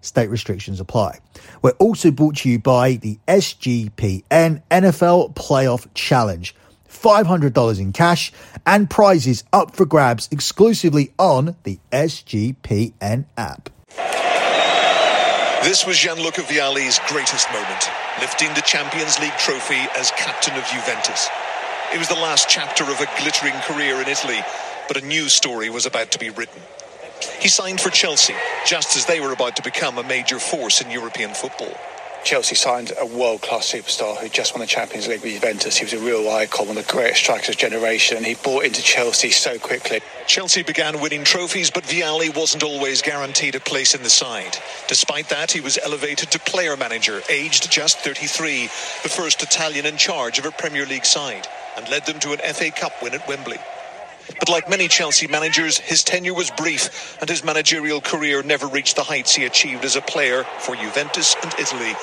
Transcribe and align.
State 0.00 0.30
restrictions 0.30 0.80
apply. 0.80 1.18
We're 1.62 1.72
also 1.72 2.10
brought 2.10 2.36
to 2.38 2.48
you 2.48 2.58
by 2.58 2.94
the 2.94 3.18
SGPN 3.26 4.62
NFL 4.70 5.34
Playoff 5.34 5.86
Challenge. 5.94 6.54
$500 6.88 7.78
in 7.78 7.92
cash 7.92 8.32
and 8.66 8.88
prizes 8.88 9.44
up 9.52 9.76
for 9.76 9.84
grabs 9.84 10.28
exclusively 10.30 11.12
on 11.18 11.54
the 11.62 11.78
SGPN 11.92 13.26
app. 13.36 13.70
This 15.62 15.86
was 15.86 15.98
Gianluca 15.98 16.42
Vialli's 16.42 17.00
greatest 17.08 17.50
moment, 17.52 17.90
lifting 18.20 18.48
the 18.54 18.62
Champions 18.62 19.18
League 19.18 19.36
trophy 19.38 19.80
as 19.96 20.12
captain 20.12 20.54
of 20.54 20.64
Juventus. 20.66 21.28
It 21.92 21.98
was 21.98 22.08
the 22.08 22.14
last 22.14 22.48
chapter 22.48 22.84
of 22.84 23.00
a 23.00 23.08
glittering 23.20 23.54
career 23.62 24.00
in 24.00 24.08
Italy, 24.08 24.38
but 24.86 24.96
a 24.96 25.04
new 25.04 25.28
story 25.28 25.68
was 25.68 25.84
about 25.84 26.12
to 26.12 26.18
be 26.18 26.30
written. 26.30 26.62
He 27.40 27.48
signed 27.48 27.80
for 27.80 27.90
Chelsea 27.90 28.34
just 28.66 28.96
as 28.96 29.06
they 29.06 29.20
were 29.20 29.32
about 29.32 29.56
to 29.56 29.62
become 29.62 29.98
a 29.98 30.04
major 30.04 30.38
force 30.38 30.80
in 30.80 30.90
European 30.90 31.34
football. 31.34 31.74
Chelsea 32.24 32.56
signed 32.56 32.92
a 33.00 33.06
world 33.06 33.40
class 33.40 33.72
superstar 33.72 34.16
who 34.18 34.28
just 34.28 34.52
won 34.52 34.60
the 34.60 34.66
Champions 34.66 35.08
League 35.08 35.22
with 35.22 35.32
Juventus. 35.32 35.76
He 35.76 35.84
was 35.84 35.94
a 35.94 35.98
real 35.98 36.28
icon, 36.28 36.68
one 36.68 36.76
of 36.76 36.86
the 36.86 36.92
greatest 36.92 37.22
strikers 37.22 37.48
of 37.48 37.54
his 37.54 37.56
generation. 37.56 38.22
He 38.24 38.34
bought 38.34 38.64
into 38.64 38.82
Chelsea 38.82 39.30
so 39.30 39.58
quickly. 39.58 40.00
Chelsea 40.26 40.62
began 40.62 41.00
winning 41.00 41.24
trophies, 41.24 41.70
but 41.70 41.84
Vialli 41.84 42.34
wasn't 42.36 42.64
always 42.64 43.00
guaranteed 43.00 43.54
a 43.54 43.60
place 43.60 43.94
in 43.94 44.02
the 44.02 44.10
side. 44.10 44.58
Despite 44.88 45.28
that, 45.30 45.52
he 45.52 45.60
was 45.60 45.78
elevated 45.78 46.30
to 46.32 46.38
player 46.40 46.76
manager, 46.76 47.22
aged 47.30 47.70
just 47.70 48.00
33, 48.00 48.64
the 49.02 49.08
first 49.08 49.42
Italian 49.42 49.86
in 49.86 49.96
charge 49.96 50.38
of 50.38 50.44
a 50.44 50.50
Premier 50.50 50.84
League 50.84 51.06
side, 51.06 51.46
and 51.76 51.88
led 51.88 52.04
them 52.04 52.20
to 52.20 52.32
an 52.32 52.40
FA 52.52 52.70
Cup 52.70 52.92
win 53.02 53.14
at 53.14 53.26
Wembley. 53.26 53.58
But 54.38 54.48
like 54.48 54.68
many 54.68 54.88
Chelsea 54.88 55.26
managers, 55.26 55.78
his 55.78 56.02
tenure 56.02 56.34
was 56.34 56.50
brief 56.50 57.16
and 57.20 57.28
his 57.28 57.44
managerial 57.44 58.00
career 58.00 58.42
never 58.42 58.66
reached 58.66 58.96
the 58.96 59.02
heights 59.02 59.34
he 59.34 59.44
achieved 59.44 59.84
as 59.84 59.96
a 59.96 60.02
player 60.02 60.44
for 60.58 60.76
Juventus 60.76 61.34
and 61.42 61.54
Italy. 61.58 61.94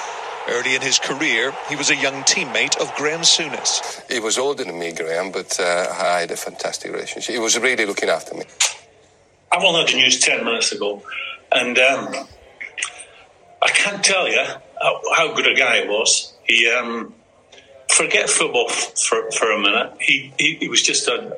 Early 0.47 0.75
in 0.75 0.81
his 0.81 0.99
career, 0.99 1.53
he 1.69 1.75
was 1.75 1.89
a 1.89 1.95
young 1.95 2.21
teammate 2.23 2.77
of 2.77 2.93
Graham 2.95 3.21
Souness. 3.21 4.09
He 4.11 4.19
was 4.19 4.37
older 4.37 4.63
than 4.63 4.77
me, 4.77 4.91
Graham, 4.91 5.31
but 5.31 5.59
uh, 5.59 5.87
I 5.91 6.19
had 6.19 6.31
a 6.31 6.35
fantastic 6.35 6.91
relationship. 6.91 7.33
He 7.33 7.39
was 7.39 7.57
really 7.57 7.85
looking 7.85 8.09
after 8.09 8.35
me. 8.35 8.43
I've 9.51 9.63
only 9.63 9.81
had 9.81 9.89
the 9.89 9.95
news 9.95 10.19
10 10.19 10.45
minutes 10.45 10.71
ago, 10.71 11.01
and 11.51 11.79
um, 11.79 12.27
I 13.61 13.69
can't 13.69 14.03
tell 14.03 14.27
you 14.29 14.43
how, 14.79 15.01
how, 15.15 15.33
good 15.33 15.47
a 15.47 15.55
guy 15.55 15.81
he 15.81 15.87
was. 15.87 16.33
He, 16.43 16.69
um, 16.69 17.15
forget 17.89 18.29
football 18.29 18.69
for, 18.69 19.31
for 19.31 19.51
a 19.51 19.59
minute, 19.59 19.93
he, 19.99 20.33
he, 20.37 20.55
he 20.55 20.67
was 20.67 20.81
just 20.81 21.07
a, 21.07 21.37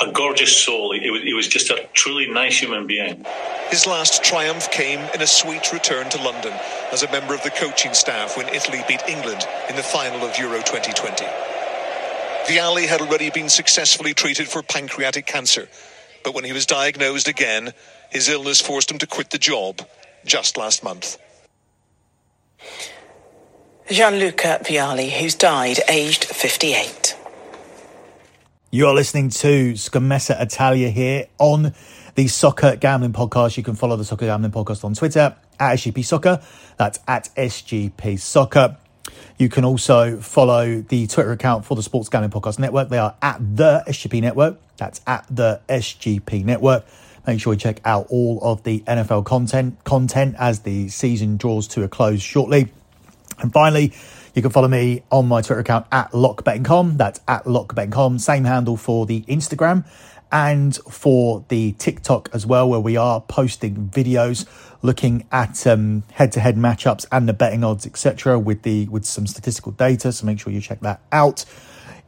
a 0.00 0.12
gorgeous 0.12 0.56
soul. 0.56 0.92
He 0.92 1.10
was, 1.10 1.22
he 1.22 1.34
was 1.34 1.48
just 1.48 1.70
a 1.70 1.88
truly 1.92 2.28
nice 2.28 2.58
human 2.58 2.86
being. 2.86 3.24
His 3.70 3.86
last 3.86 4.22
triumph 4.24 4.70
came 4.70 5.00
in 5.14 5.20
a 5.20 5.26
sweet 5.26 5.72
return 5.72 6.08
to 6.10 6.22
London 6.22 6.54
as 6.92 7.02
a 7.02 7.10
member 7.10 7.34
of 7.34 7.42
the 7.42 7.50
coaching 7.50 7.94
staff 7.94 8.36
when 8.36 8.48
Italy 8.48 8.82
beat 8.88 9.02
England 9.08 9.46
in 9.68 9.76
the 9.76 9.82
final 9.82 10.24
of 10.24 10.38
Euro 10.38 10.58
2020. 10.58 11.24
Vialli 12.46 12.86
had 12.86 13.02
already 13.02 13.30
been 13.30 13.50
successfully 13.50 14.14
treated 14.14 14.48
for 14.48 14.62
pancreatic 14.62 15.26
cancer, 15.26 15.68
but 16.24 16.34
when 16.34 16.44
he 16.44 16.52
was 16.52 16.64
diagnosed 16.64 17.28
again, 17.28 17.74
his 18.10 18.28
illness 18.28 18.60
forced 18.60 18.90
him 18.90 18.98
to 18.98 19.06
quit 19.06 19.30
the 19.30 19.38
job 19.38 19.82
just 20.24 20.56
last 20.56 20.82
month. 20.82 21.18
Gianluca 23.90 24.60
Vialli, 24.64 25.10
who's 25.10 25.34
died 25.34 25.80
aged 25.88 26.24
58. 26.24 27.17
You 28.70 28.86
are 28.86 28.92
listening 28.92 29.30
to 29.30 29.72
Scommessa 29.72 30.38
Italia 30.38 30.90
here 30.90 31.28
on 31.38 31.72
the 32.16 32.26
Soccer 32.26 32.76
Gambling 32.76 33.14
Podcast. 33.14 33.56
You 33.56 33.62
can 33.62 33.74
follow 33.74 33.96
the 33.96 34.04
Soccer 34.04 34.26
Gambling 34.26 34.52
Podcast 34.52 34.84
on 34.84 34.92
Twitter 34.92 35.34
at 35.58 35.78
SGP 35.78 36.04
Soccer. 36.04 36.42
That's 36.76 36.98
at 37.08 37.30
SGP 37.34 38.20
Soccer. 38.20 38.76
You 39.38 39.48
can 39.48 39.64
also 39.64 40.20
follow 40.20 40.82
the 40.82 41.06
Twitter 41.06 41.32
account 41.32 41.64
for 41.64 41.76
the 41.76 41.82
Sports 41.82 42.10
Gambling 42.10 42.30
Podcast 42.30 42.58
Network. 42.58 42.90
They 42.90 42.98
are 42.98 43.16
at 43.22 43.38
the 43.56 43.84
SGP 43.88 44.20
Network. 44.20 44.58
That's 44.76 45.00
at 45.06 45.24
the 45.30 45.62
SGP 45.70 46.44
Network. 46.44 46.84
Make 47.26 47.40
sure 47.40 47.54
you 47.54 47.58
check 47.58 47.80
out 47.86 48.08
all 48.10 48.38
of 48.42 48.64
the 48.64 48.80
NFL 48.80 49.24
content 49.24 49.82
content 49.84 50.36
as 50.38 50.60
the 50.60 50.88
season 50.88 51.38
draws 51.38 51.68
to 51.68 51.84
a 51.84 51.88
close 51.88 52.20
shortly. 52.20 52.70
And 53.38 53.50
finally, 53.50 53.94
you 54.38 54.42
can 54.42 54.52
follow 54.52 54.68
me 54.68 55.02
on 55.10 55.26
my 55.26 55.42
Twitter 55.42 55.58
account 55.58 55.84
at 55.90 56.12
lockbettingcom. 56.12 56.96
That's 56.96 57.18
at 57.26 57.42
lockbettingcom. 57.42 58.20
Same 58.20 58.44
handle 58.44 58.76
for 58.76 59.04
the 59.04 59.22
Instagram 59.22 59.84
and 60.30 60.76
for 60.76 61.44
the 61.48 61.72
TikTok 61.72 62.30
as 62.32 62.46
well, 62.46 62.68
where 62.68 62.78
we 62.78 62.96
are 62.96 63.20
posting 63.20 63.88
videos 63.88 64.46
looking 64.80 65.26
at 65.32 65.66
um, 65.66 66.04
head-to-head 66.12 66.54
matchups 66.54 67.04
and 67.10 67.28
the 67.28 67.32
betting 67.32 67.64
odds, 67.64 67.84
etc., 67.84 68.38
with 68.38 68.62
the 68.62 68.86
with 68.86 69.04
some 69.04 69.26
statistical 69.26 69.72
data. 69.72 70.12
So 70.12 70.24
make 70.24 70.38
sure 70.38 70.52
you 70.52 70.60
check 70.60 70.78
that 70.82 71.00
out. 71.10 71.44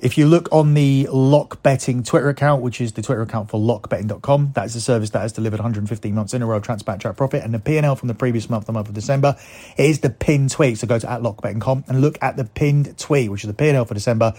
If 0.01 0.17
you 0.17 0.27
look 0.27 0.49
on 0.51 0.73
the 0.73 1.07
Lock 1.13 1.63
Betting 1.63 2.03
Twitter 2.03 2.31
account, 2.31 2.63
which 2.63 2.81
is 2.81 2.93
the 2.93 3.03
Twitter 3.03 3.21
account 3.21 3.51
for 3.51 3.61
lockbetting.com, 3.61 4.53
that 4.55 4.65
is 4.65 4.75
a 4.75 4.81
service 4.81 5.11
that 5.11 5.21
has 5.21 5.31
delivered 5.31 5.59
115 5.59 6.15
months 6.15 6.33
in 6.33 6.41
a 6.41 6.47
row 6.47 6.57
of 6.57 6.63
transparent 6.63 7.03
track 7.03 7.19
profit. 7.19 7.45
And 7.45 7.53
the 7.53 7.59
P&L 7.59 7.97
from 7.97 8.09
the 8.09 8.15
previous 8.15 8.49
month, 8.49 8.65
the 8.65 8.73
month 8.73 8.89
of 8.89 8.95
December, 8.95 9.37
is 9.77 10.01
the 10.01 10.09
pinned 10.09 10.53
tweet. 10.53 10.79
So 10.79 10.87
go 10.87 10.99
to 10.99 11.11
at 11.11 11.21
lockbetting.com 11.21 11.85
and 11.87 12.01
look 12.01 12.17
at 12.23 12.39
the 12.39 12.47
pinned 12.47 12.97
tweet, 12.97 13.31
which 13.31 13.45
is 13.45 13.49
the 13.49 13.55
P&L 13.55 13.85
for 13.85 13.93
December. 13.93 14.33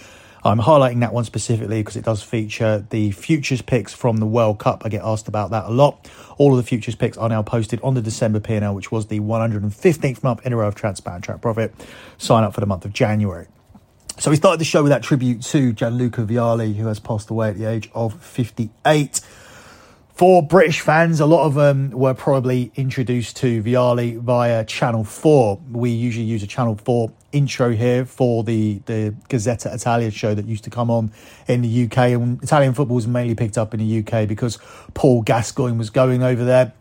I'm 0.43 0.57
highlighting 0.57 1.01
that 1.01 1.13
one 1.13 1.25
specifically 1.25 1.81
because 1.81 1.95
it 1.95 2.05
does 2.05 2.23
feature 2.23 2.83
the 2.89 3.11
futures 3.11 3.61
picks 3.61 3.93
from 3.93 4.17
the 4.17 4.25
World 4.25 4.57
Cup. 4.57 4.81
I 4.83 4.89
get 4.89 5.03
asked 5.03 5.27
about 5.27 5.51
that 5.51 5.65
a 5.65 5.69
lot. 5.69 6.09
All 6.39 6.49
of 6.49 6.57
the 6.57 6.63
futures 6.63 6.95
picks 6.95 7.19
are 7.19 7.29
now 7.29 7.43
posted 7.43 7.79
on 7.83 7.93
the 7.93 8.01
December 8.01 8.39
P&L, 8.39 8.73
which 8.73 8.91
was 8.91 9.05
the 9.05 9.19
115th 9.19 10.23
month 10.23 10.43
in 10.43 10.53
a 10.53 10.57
row 10.57 10.67
of 10.67 10.73
transparent 10.73 11.23
track 11.23 11.39
profit. 11.39 11.71
Sign 12.17 12.43
up 12.43 12.55
for 12.55 12.61
the 12.61 12.65
month 12.65 12.83
of 12.83 12.93
January. 12.93 13.45
So 14.19 14.29
we 14.29 14.35
started 14.35 14.59
the 14.59 14.65
show 14.65 14.83
with 14.83 14.91
that 14.91 15.01
tribute 15.01 15.41
to 15.43 15.73
Gianluca 15.73 16.21
Vialli, 16.21 16.75
who 16.75 16.87
has 16.87 16.99
passed 16.99 17.29
away 17.29 17.49
at 17.49 17.57
the 17.57 17.65
age 17.65 17.89
of 17.93 18.21
58. 18.21 19.19
For 20.13 20.43
British 20.43 20.81
fans, 20.81 21.19
a 21.19 21.25
lot 21.25 21.47
of 21.47 21.55
them 21.55 21.89
were 21.89 22.13
probably 22.13 22.71
introduced 22.75 23.37
to 23.37 23.63
Vialli 23.63 24.19
via 24.19 24.63
Channel 24.63 25.03
4. 25.03 25.59
We 25.71 25.89
usually 25.89 26.25
use 26.25 26.43
a 26.43 26.47
Channel 26.47 26.75
4 26.75 27.11
intro 27.31 27.71
here 27.71 28.05
for 28.05 28.43
the, 28.43 28.81
the 28.85 29.15
Gazzetta 29.29 29.73
Italia 29.73 30.11
show 30.11 30.35
that 30.35 30.45
used 30.45 30.65
to 30.65 30.69
come 30.69 30.91
on 30.91 31.11
in 31.47 31.63
the 31.63 31.85
UK. 31.85 31.97
And 31.97 32.43
Italian 32.43 32.75
football 32.75 32.95
was 32.97 33.07
mainly 33.07 33.33
picked 33.33 33.57
up 33.57 33.73
in 33.73 33.79
the 33.79 33.99
UK 33.99 34.27
because 34.27 34.59
Paul 34.93 35.23
Gascoigne 35.23 35.77
was 35.77 35.89
going 35.89 36.21
over 36.21 36.45
there. 36.45 36.73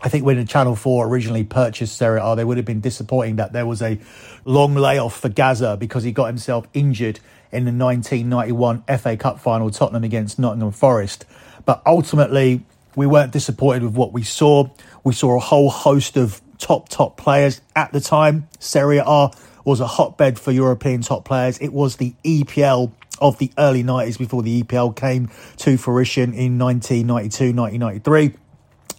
I 0.00 0.08
think 0.08 0.24
when 0.24 0.46
Channel 0.46 0.76
4 0.76 1.08
originally 1.08 1.44
purchased 1.44 1.96
Serie 1.96 2.20
A, 2.22 2.36
they 2.36 2.44
would 2.44 2.56
have 2.56 2.66
been 2.66 2.80
disappointing 2.80 3.36
that 3.36 3.52
there 3.52 3.66
was 3.66 3.82
a 3.82 3.98
long 4.44 4.74
layoff 4.74 5.18
for 5.18 5.28
Gazza 5.28 5.76
because 5.76 6.04
he 6.04 6.12
got 6.12 6.26
himself 6.26 6.68
injured 6.72 7.18
in 7.50 7.64
the 7.64 7.72
1991 7.72 8.82
FA 8.98 9.16
Cup 9.16 9.40
final, 9.40 9.70
Tottenham 9.70 10.04
against 10.04 10.38
Nottingham 10.38 10.70
Forest. 10.70 11.24
But 11.64 11.82
ultimately, 11.84 12.64
we 12.94 13.06
weren't 13.06 13.32
disappointed 13.32 13.82
with 13.82 13.94
what 13.94 14.12
we 14.12 14.22
saw. 14.22 14.68
We 15.02 15.14
saw 15.14 15.36
a 15.36 15.40
whole 15.40 15.70
host 15.70 16.16
of 16.16 16.40
top, 16.58 16.88
top 16.88 17.16
players 17.16 17.60
at 17.74 17.92
the 17.92 18.00
time. 18.00 18.48
Serie 18.60 19.02
A 19.04 19.30
was 19.64 19.80
a 19.80 19.86
hotbed 19.86 20.38
for 20.38 20.52
European 20.52 21.02
top 21.02 21.24
players. 21.24 21.58
It 21.58 21.72
was 21.72 21.96
the 21.96 22.14
EPL 22.24 22.92
of 23.20 23.38
the 23.38 23.50
early 23.58 23.82
90s 23.82 24.16
before 24.16 24.42
the 24.42 24.62
EPL 24.62 24.94
came 24.94 25.28
to 25.56 25.76
fruition 25.76 26.34
in 26.34 26.56
1992, 26.56 27.52
1993 27.52 28.47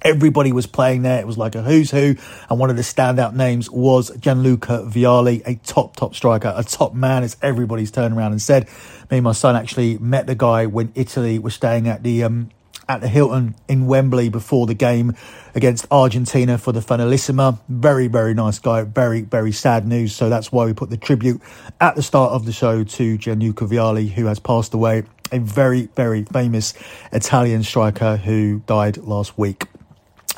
Everybody 0.02 0.52
was 0.54 0.66
playing 0.66 1.02
there. 1.02 1.20
It 1.20 1.28
was 1.28 1.38
like 1.38 1.56
a 1.56 1.62
who's 1.62 1.92
who. 1.92 2.16
And 2.50 2.60
one 2.60 2.70
of 2.70 2.78
the 2.78 2.84
standout 2.84 3.34
names 3.34 3.70
was 3.70 4.16
Gianluca 4.18 4.86
Vialli, 4.88 5.42
a 5.46 5.56
top, 5.56 5.96
top 5.96 6.16
striker, 6.16 6.54
a 6.56 6.64
top 6.64 6.94
man, 6.94 7.24
as 7.24 7.36
everybody's 7.42 7.92
turned 7.92 8.16
around 8.16 8.32
and 8.32 8.42
said. 8.42 8.68
Me 9.12 9.18
and 9.18 9.24
my 9.24 9.34
son 9.34 9.56
actually 9.56 9.98
met 9.98 10.28
the 10.28 10.36
guy 10.36 10.66
when 10.68 10.92
Italy 10.96 11.38
was 11.38 11.54
staying 11.54 11.88
at 11.88 12.04
the, 12.04 12.24
um, 12.24 12.50
at 12.88 13.02
the 13.02 13.08
Hilton 13.08 13.56
in 13.68 13.88
Wembley 13.88 14.30
before 14.30 14.66
the 14.68 14.74
game 14.74 15.16
against 15.54 15.86
Argentina 15.92 16.58
for 16.58 16.72
the 16.72 16.80
Finalissima. 16.80 17.60
Very, 17.68 18.08
very 18.08 18.34
nice 18.34 18.58
guy. 18.58 18.84
Very, 18.84 19.22
very 19.22 19.52
sad 19.52 19.86
news. 19.86 20.16
So 20.16 20.30
that's 20.30 20.52
why 20.52 20.66
we 20.66 20.74
put 20.74 20.90
the 20.90 20.98
tribute 20.98 21.42
at 21.82 21.96
the 21.96 22.04
start 22.04 22.32
of 22.32 22.46
the 22.46 22.52
show 22.52 22.84
to 22.84 23.18
Gianluca 23.18 23.66
Vialli, 23.66 24.10
who 24.10 24.26
has 24.28 24.40
passed 24.40 24.74
away. 24.74 25.04
A 25.32 25.40
very, 25.40 25.90
very 25.96 26.24
famous 26.24 26.74
Italian 27.12 27.64
striker 27.64 28.16
who 28.18 28.64
died 28.66 28.98
last 28.98 29.38
week. 29.38 29.66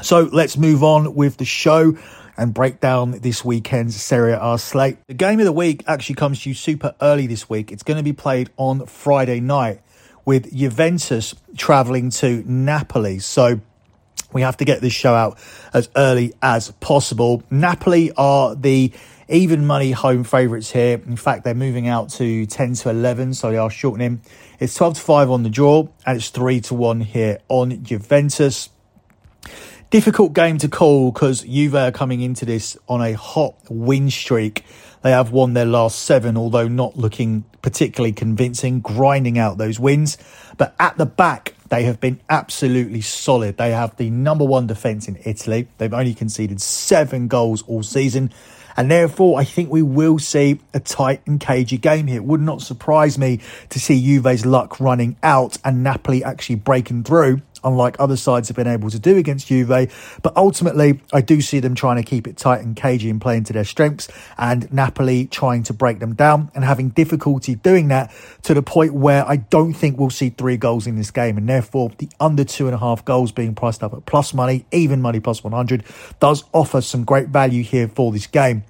So 0.01 0.29
let's 0.31 0.57
move 0.57 0.83
on 0.83 1.15
with 1.15 1.37
the 1.37 1.45
show. 1.45 1.97
and 2.37 2.53
break 2.53 2.79
down 2.79 3.11
this 3.11 3.45
weekend's 3.45 3.95
Serie 4.01 4.35
A 4.39 4.57
slate. 4.57 4.97
The 5.07 5.13
game 5.13 5.39
of 5.39 5.45
the 5.45 5.51
week 5.51 5.83
actually 5.87 6.15
comes 6.15 6.41
to 6.41 6.49
you 6.49 6.55
super 6.55 6.95
early 7.01 7.27
this 7.27 7.49
week. 7.49 7.71
It's 7.71 7.83
going 7.83 7.97
to 7.97 8.03
be 8.03 8.13
played 8.13 8.49
on 8.57 8.85
Friday 8.87 9.39
night 9.39 9.81
with 10.25 10.51
Juventus 10.51 11.35
travelling 11.57 12.09
to 12.11 12.43
Napoli. 12.47 13.19
So 13.19 13.59
we 14.33 14.41
have 14.41 14.57
to 14.57 14.65
get 14.65 14.81
this 14.81 14.93
show 14.93 15.13
out 15.13 15.37
as 15.73 15.89
early 15.95 16.33
as 16.41 16.71
possible. 16.71 17.43
Napoli 17.49 18.11
are 18.17 18.55
the 18.55 18.91
even 19.27 19.65
money 19.65 19.91
home 19.91 20.23
favourites 20.23 20.71
here. 20.71 21.01
In 21.05 21.15
fact, 21.15 21.43
they're 21.43 21.53
moving 21.53 21.87
out 21.87 22.09
to 22.11 22.45
10 22.45 22.73
to 22.75 22.89
11, 22.89 23.33
so 23.33 23.51
they 23.51 23.57
are 23.57 23.69
shortening. 23.69 24.21
It's 24.59 24.75
12 24.75 24.95
to 24.95 25.01
5 25.01 25.31
on 25.31 25.43
the 25.43 25.49
draw, 25.49 25.87
and 26.05 26.17
it's 26.17 26.29
3 26.29 26.59
to 26.61 26.73
1 26.73 27.01
here 27.01 27.39
on 27.49 27.83
Juventus. 27.83 28.69
Difficult 29.91 30.31
game 30.31 30.57
to 30.59 30.69
call 30.69 31.11
because 31.11 31.41
Juve 31.41 31.75
are 31.75 31.91
coming 31.91 32.21
into 32.21 32.45
this 32.45 32.77
on 32.87 33.01
a 33.01 33.11
hot 33.11 33.55
win 33.69 34.09
streak. 34.09 34.63
They 35.01 35.11
have 35.11 35.33
won 35.33 35.53
their 35.53 35.65
last 35.65 35.99
seven, 35.99 36.37
although 36.37 36.69
not 36.69 36.95
looking 36.95 37.43
particularly 37.61 38.13
convincing, 38.13 38.79
grinding 38.79 39.37
out 39.37 39.57
those 39.57 39.81
wins. 39.81 40.17
But 40.55 40.73
at 40.79 40.97
the 40.97 41.05
back, 41.05 41.55
they 41.67 41.83
have 41.83 41.99
been 41.99 42.21
absolutely 42.29 43.01
solid. 43.01 43.57
They 43.57 43.71
have 43.71 43.97
the 43.97 44.09
number 44.09 44.45
one 44.45 44.65
defence 44.65 45.09
in 45.09 45.19
Italy. 45.25 45.67
They've 45.77 45.93
only 45.93 46.13
conceded 46.13 46.61
seven 46.61 47.27
goals 47.27 47.61
all 47.63 47.83
season. 47.83 48.31
And 48.77 48.89
therefore, 48.89 49.41
I 49.41 49.43
think 49.43 49.69
we 49.69 49.81
will 49.81 50.19
see 50.19 50.61
a 50.73 50.79
tight 50.79 51.21
and 51.27 51.37
cagey 51.37 51.77
game 51.77 52.07
here. 52.07 52.21
It 52.21 52.23
would 52.23 52.39
not 52.39 52.61
surprise 52.61 53.17
me 53.17 53.41
to 53.67 53.77
see 53.77 54.01
Juve's 54.01 54.45
luck 54.45 54.79
running 54.79 55.17
out 55.21 55.57
and 55.65 55.83
Napoli 55.83 56.23
actually 56.23 56.55
breaking 56.55 57.03
through 57.03 57.41
unlike 57.63 57.95
other 57.99 58.17
sides 58.17 58.47
have 58.49 58.55
been 58.55 58.67
able 58.67 58.89
to 58.89 58.99
do 58.99 59.17
against 59.17 59.47
Juve. 59.47 60.19
But 60.21 60.35
ultimately, 60.35 61.01
I 61.13 61.21
do 61.21 61.41
see 61.41 61.59
them 61.59 61.75
trying 61.75 61.97
to 61.97 62.03
keep 62.03 62.27
it 62.27 62.37
tight 62.37 62.61
and 62.61 62.75
cagey 62.75 63.09
and 63.09 63.21
playing 63.21 63.45
to 63.45 63.53
their 63.53 63.63
strengths, 63.63 64.09
and 64.37 64.71
Napoli 64.71 65.27
trying 65.27 65.63
to 65.63 65.73
break 65.73 65.99
them 65.99 66.13
down 66.15 66.51
and 66.55 66.63
having 66.63 66.89
difficulty 66.89 67.55
doing 67.55 67.89
that 67.89 68.11
to 68.43 68.53
the 68.53 68.61
point 68.61 68.93
where 68.93 69.27
I 69.27 69.37
don't 69.37 69.73
think 69.73 69.97
we'll 69.97 70.09
see 70.09 70.29
three 70.29 70.57
goals 70.57 70.87
in 70.87 70.95
this 70.95 71.11
game. 71.11 71.37
And 71.37 71.47
therefore, 71.47 71.91
the 71.97 72.09
under 72.19 72.43
two 72.43 72.67
and 72.67 72.75
a 72.75 72.79
half 72.79 73.03
goals 73.05 73.31
being 73.31 73.55
priced 73.55 73.83
up 73.83 73.93
at 73.93 74.05
plus 74.05 74.33
money, 74.33 74.65
even 74.71 75.01
money 75.01 75.19
plus 75.19 75.43
100, 75.43 75.83
does 76.19 76.43
offer 76.53 76.81
some 76.81 77.03
great 77.03 77.29
value 77.29 77.63
here 77.63 77.87
for 77.87 78.11
this 78.11 78.27
game. 78.27 78.63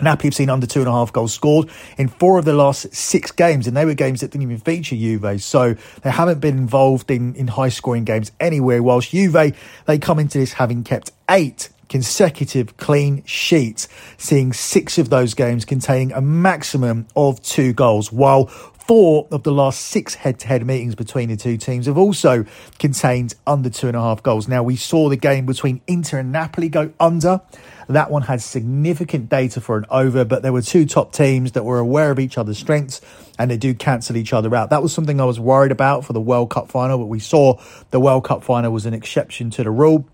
Napoli 0.00 0.28
have 0.28 0.34
seen 0.34 0.50
under 0.50 0.66
two 0.66 0.80
and 0.80 0.88
a 0.88 0.92
half 0.92 1.12
goals 1.12 1.32
scored 1.32 1.70
in 1.96 2.08
four 2.08 2.38
of 2.38 2.44
the 2.44 2.52
last 2.52 2.94
six 2.94 3.30
games, 3.32 3.66
and 3.66 3.76
they 3.76 3.84
were 3.84 3.94
games 3.94 4.20
that 4.20 4.30
didn't 4.30 4.42
even 4.42 4.58
feature 4.58 4.96
Juve. 4.96 5.42
So 5.42 5.74
they 6.02 6.10
haven't 6.10 6.40
been 6.40 6.58
involved 6.58 7.10
in, 7.10 7.34
in 7.34 7.48
high 7.48 7.70
scoring 7.70 8.04
games 8.04 8.32
anywhere. 8.40 8.82
Whilst 8.82 9.10
Juve, 9.10 9.54
they 9.86 9.98
come 9.98 10.18
into 10.18 10.38
this 10.38 10.54
having 10.54 10.84
kept 10.84 11.12
eight 11.30 11.70
consecutive 11.88 12.76
clean 12.76 13.22
sheets, 13.24 13.88
seeing 14.18 14.52
six 14.52 14.98
of 14.98 15.08
those 15.08 15.34
games 15.34 15.64
containing 15.64 16.12
a 16.12 16.20
maximum 16.20 17.06
of 17.14 17.40
two 17.42 17.72
goals, 17.72 18.10
while 18.10 18.50
four 18.86 19.26
of 19.32 19.42
the 19.42 19.50
last 19.50 19.80
six 19.80 20.14
head 20.14 20.38
to 20.38 20.46
head 20.46 20.64
meetings 20.64 20.94
between 20.94 21.28
the 21.28 21.36
two 21.36 21.56
teams 21.56 21.86
have 21.86 21.98
also 21.98 22.44
contained 22.78 23.34
under 23.46 23.68
two 23.68 23.88
and 23.88 23.96
a 23.96 24.00
half 24.00 24.22
goals. 24.22 24.46
Now, 24.46 24.62
we 24.62 24.76
saw 24.76 25.08
the 25.08 25.16
game 25.16 25.44
between 25.44 25.80
Inter 25.88 26.18
and 26.18 26.30
Napoli 26.30 26.68
go 26.68 26.92
under. 27.00 27.40
That 27.88 28.10
one 28.10 28.22
had 28.22 28.40
significant 28.42 29.28
data 29.28 29.60
for 29.60 29.76
an 29.76 29.86
over, 29.90 30.24
but 30.24 30.42
there 30.42 30.52
were 30.52 30.62
two 30.62 30.86
top 30.86 31.12
teams 31.12 31.52
that 31.52 31.64
were 31.64 31.78
aware 31.78 32.10
of 32.10 32.20
each 32.20 32.38
other's 32.38 32.58
strengths 32.58 33.00
and 33.38 33.50
they 33.50 33.56
do 33.56 33.74
cancel 33.74 34.16
each 34.16 34.32
other 34.32 34.54
out. 34.54 34.70
That 34.70 34.82
was 34.82 34.92
something 34.92 35.20
I 35.20 35.24
was 35.24 35.40
worried 35.40 35.72
about 35.72 36.04
for 36.04 36.12
the 36.12 36.20
World 36.20 36.50
Cup 36.50 36.70
final, 36.70 36.98
but 36.98 37.06
we 37.06 37.18
saw 37.18 37.60
the 37.90 38.00
World 38.00 38.24
Cup 38.24 38.44
final 38.44 38.72
was 38.72 38.86
an 38.86 38.94
exception 38.94 39.50
to 39.50 39.64
the 39.64 39.70
rule. 39.70 40.08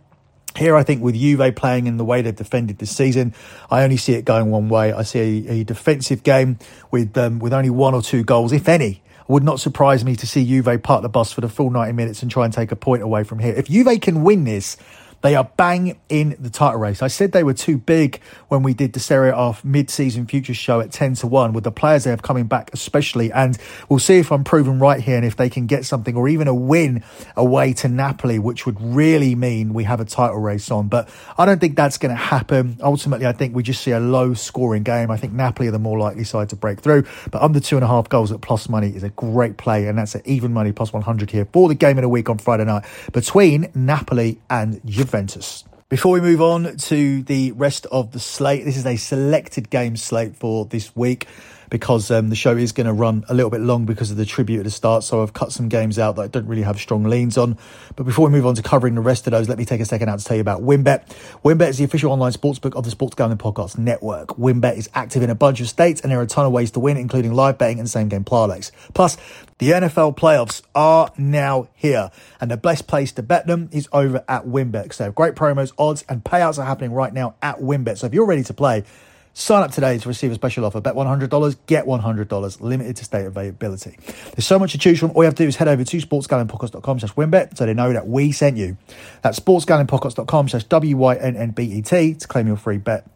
Here, 0.56 0.76
I 0.76 0.82
think 0.82 1.02
with 1.02 1.14
Juve 1.14 1.54
playing 1.56 1.86
in 1.86 1.96
the 1.96 2.04
way 2.04 2.20
they've 2.20 2.34
defended 2.34 2.78
this 2.78 2.94
season, 2.94 3.34
I 3.70 3.82
only 3.82 3.96
see 3.96 4.14
it 4.14 4.24
going 4.24 4.50
one 4.50 4.68
way. 4.68 4.92
I 4.92 5.02
see 5.02 5.46
a, 5.48 5.52
a 5.52 5.64
defensive 5.64 6.22
game 6.22 6.58
with 6.90 7.16
um, 7.16 7.38
with 7.38 7.52
only 7.52 7.70
one 7.70 7.94
or 7.94 8.02
two 8.02 8.22
goals, 8.22 8.52
if 8.52 8.68
any. 8.68 9.02
Would 9.28 9.44
not 9.44 9.60
surprise 9.60 10.04
me 10.04 10.16
to 10.16 10.26
see 10.26 10.44
Juve 10.44 10.82
park 10.82 11.02
the 11.02 11.08
bus 11.08 11.32
for 11.32 11.40
the 11.40 11.48
full 11.48 11.70
90 11.70 11.92
minutes 11.92 12.22
and 12.22 12.30
try 12.30 12.44
and 12.44 12.52
take 12.52 12.72
a 12.72 12.76
point 12.76 13.02
away 13.02 13.24
from 13.24 13.38
here. 13.38 13.54
If 13.54 13.68
Juve 13.68 14.00
can 14.00 14.24
win 14.24 14.44
this, 14.44 14.76
they 15.22 15.36
are 15.36 15.48
bang 15.56 15.98
in 16.08 16.36
the 16.38 16.50
title 16.50 16.80
race. 16.80 17.00
I 17.00 17.08
said 17.08 17.32
they 17.32 17.44
were 17.44 17.54
too 17.54 17.78
big 17.78 18.20
when 18.48 18.62
we 18.62 18.74
did 18.74 18.92
the 18.92 19.00
Serie 19.00 19.30
A 19.34 19.56
mid-season 19.64 20.26
futures 20.26 20.56
show 20.56 20.80
at 20.80 20.90
10 20.92 21.14
to 21.16 21.26
1 21.26 21.52
with 21.52 21.64
the 21.64 21.70
players 21.70 22.04
they 22.04 22.10
have 22.10 22.22
coming 22.22 22.46
back 22.46 22.70
especially. 22.72 23.32
And 23.32 23.56
we'll 23.88 24.00
see 24.00 24.18
if 24.18 24.32
I'm 24.32 24.44
proven 24.44 24.80
right 24.80 25.00
here 25.00 25.16
and 25.16 25.24
if 25.24 25.36
they 25.36 25.48
can 25.48 25.66
get 25.66 25.84
something 25.84 26.16
or 26.16 26.28
even 26.28 26.48
a 26.48 26.54
win 26.54 27.04
away 27.36 27.72
to 27.74 27.88
Napoli, 27.88 28.38
which 28.38 28.66
would 28.66 28.80
really 28.80 29.34
mean 29.34 29.72
we 29.74 29.84
have 29.84 30.00
a 30.00 30.04
title 30.04 30.38
race 30.38 30.70
on. 30.70 30.88
But 30.88 31.08
I 31.38 31.46
don't 31.46 31.60
think 31.60 31.76
that's 31.76 31.98
going 31.98 32.10
to 32.10 32.20
happen. 32.20 32.78
Ultimately, 32.82 33.26
I 33.26 33.32
think 33.32 33.54
we 33.54 33.62
just 33.62 33.82
see 33.82 33.92
a 33.92 34.00
low 34.00 34.34
scoring 34.34 34.82
game. 34.82 35.10
I 35.10 35.16
think 35.16 35.32
Napoli 35.32 35.68
are 35.68 35.72
the 35.72 35.78
more 35.78 35.98
likely 35.98 36.24
side 36.24 36.48
to 36.48 36.56
break 36.56 36.80
through. 36.80 37.04
But 37.30 37.42
under 37.42 37.60
two 37.60 37.76
and 37.76 37.84
a 37.84 37.88
half 37.88 38.08
goals 38.08 38.32
at 38.32 38.40
plus 38.40 38.68
money 38.68 38.88
is 38.88 39.04
a 39.04 39.10
great 39.10 39.56
play. 39.56 39.86
And 39.86 39.98
that's 39.98 40.16
at 40.16 40.26
even 40.26 40.52
money 40.52 40.72
plus 40.72 40.92
100 40.92 41.30
here 41.30 41.46
for 41.52 41.68
the 41.68 41.76
game 41.76 41.96
of 41.96 42.02
the 42.02 42.08
week 42.08 42.28
on 42.28 42.38
Friday 42.38 42.64
night 42.64 42.84
between 43.12 43.70
Napoli 43.74 44.40
and 44.50 44.80
Juventus. 44.84 45.11
Juventus. 45.12 45.64
Before 45.90 46.12
we 46.12 46.22
move 46.22 46.40
on 46.40 46.78
to 46.78 47.22
the 47.24 47.52
rest 47.52 47.84
of 47.92 48.12
the 48.12 48.18
slate, 48.18 48.64
this 48.64 48.78
is 48.78 48.86
a 48.86 48.96
selected 48.96 49.68
game 49.68 49.94
slate 49.94 50.34
for 50.34 50.64
this 50.64 50.96
week 50.96 51.26
because 51.72 52.10
um, 52.10 52.28
the 52.28 52.36
show 52.36 52.54
is 52.54 52.70
going 52.70 52.86
to 52.86 52.92
run 52.92 53.24
a 53.30 53.34
little 53.34 53.48
bit 53.48 53.62
long 53.62 53.86
because 53.86 54.10
of 54.10 54.18
the 54.18 54.26
tribute 54.26 54.58
at 54.58 54.64
the 54.64 54.70
start. 54.70 55.02
So 55.04 55.22
I've 55.22 55.32
cut 55.32 55.52
some 55.52 55.70
games 55.70 55.98
out 55.98 56.16
that 56.16 56.22
I 56.22 56.26
don't 56.26 56.46
really 56.46 56.64
have 56.64 56.78
strong 56.78 57.04
leans 57.04 57.38
on. 57.38 57.56
But 57.96 58.04
before 58.04 58.26
we 58.26 58.32
move 58.32 58.44
on 58.44 58.54
to 58.56 58.62
covering 58.62 58.94
the 58.94 59.00
rest 59.00 59.26
of 59.26 59.30
those, 59.30 59.48
let 59.48 59.56
me 59.56 59.64
take 59.64 59.80
a 59.80 59.86
second 59.86 60.10
out 60.10 60.18
to 60.18 60.24
tell 60.26 60.36
you 60.36 60.42
about 60.42 60.60
WynnBET. 60.60 61.08
WynnBET 61.42 61.70
is 61.70 61.78
the 61.78 61.84
official 61.84 62.12
online 62.12 62.32
sportsbook 62.32 62.76
of 62.76 62.84
the 62.84 62.90
Sports 62.90 63.14
Gambling 63.14 63.38
Podcast 63.38 63.78
Network. 63.78 64.28
WynnBET 64.36 64.76
is 64.76 64.90
active 64.92 65.22
in 65.22 65.30
a 65.30 65.34
bunch 65.34 65.62
of 65.62 65.68
states 65.68 66.02
and 66.02 66.12
there 66.12 66.18
are 66.20 66.24
a 66.24 66.26
ton 66.26 66.44
of 66.44 66.52
ways 66.52 66.72
to 66.72 66.78
win, 66.78 66.98
including 66.98 67.32
live 67.32 67.56
betting 67.56 67.78
and 67.78 67.88
same 67.88 68.10
game 68.10 68.22
parlays. 68.22 68.70
Plus, 68.92 69.16
the 69.56 69.70
NFL 69.70 70.14
playoffs 70.18 70.60
are 70.74 71.10
now 71.16 71.68
here, 71.72 72.10
and 72.38 72.50
the 72.50 72.58
best 72.58 72.86
place 72.86 73.12
to 73.12 73.22
bet 73.22 73.46
them 73.46 73.70
is 73.72 73.88
over 73.92 74.22
at 74.28 74.44
WynnBET. 74.44 74.92
So, 74.92 75.10
great 75.10 75.36
promos, 75.36 75.72
odds, 75.78 76.04
and 76.06 76.22
payouts 76.22 76.58
are 76.58 76.66
happening 76.66 76.92
right 76.92 77.14
now 77.14 77.36
at 77.40 77.60
WynnBET. 77.60 77.96
So, 77.96 78.08
if 78.08 78.12
you're 78.12 78.26
ready 78.26 78.42
to 78.42 78.54
play, 78.54 78.84
Sign 79.34 79.62
up 79.62 79.70
today 79.70 79.98
to 79.98 80.08
receive 80.08 80.30
a 80.30 80.34
special 80.34 80.64
offer. 80.64 80.80
Bet 80.80 80.94
$100, 80.94 81.56
get 81.66 81.86
$100, 81.86 82.60
limited 82.60 82.96
to 82.96 83.04
state 83.04 83.24
availability. 83.24 83.96
There's 84.34 84.46
so 84.46 84.58
much 84.58 84.72
to 84.72 84.78
choose 84.78 84.98
from. 84.98 85.10
All 85.12 85.22
you 85.22 85.26
have 85.26 85.34
to 85.36 85.44
do 85.44 85.48
is 85.48 85.56
head 85.56 85.68
over 85.68 85.84
to 85.84 85.96
sportsgamblingpodcast.com 85.96 87.00
slash 87.00 87.14
wynnbet 87.14 87.56
so 87.56 87.64
they 87.64 87.72
know 87.72 87.92
that 87.92 88.06
we 88.06 88.32
sent 88.32 88.58
you. 88.58 88.76
That's 89.22 89.40
sportsgamblingpodcast.com 89.40 90.48
slash 90.48 90.64
W-Y-N-N-B-E-T 90.64 92.14
to 92.14 92.28
claim 92.28 92.46
your 92.46 92.56
free 92.56 92.76
bet. 92.76 93.06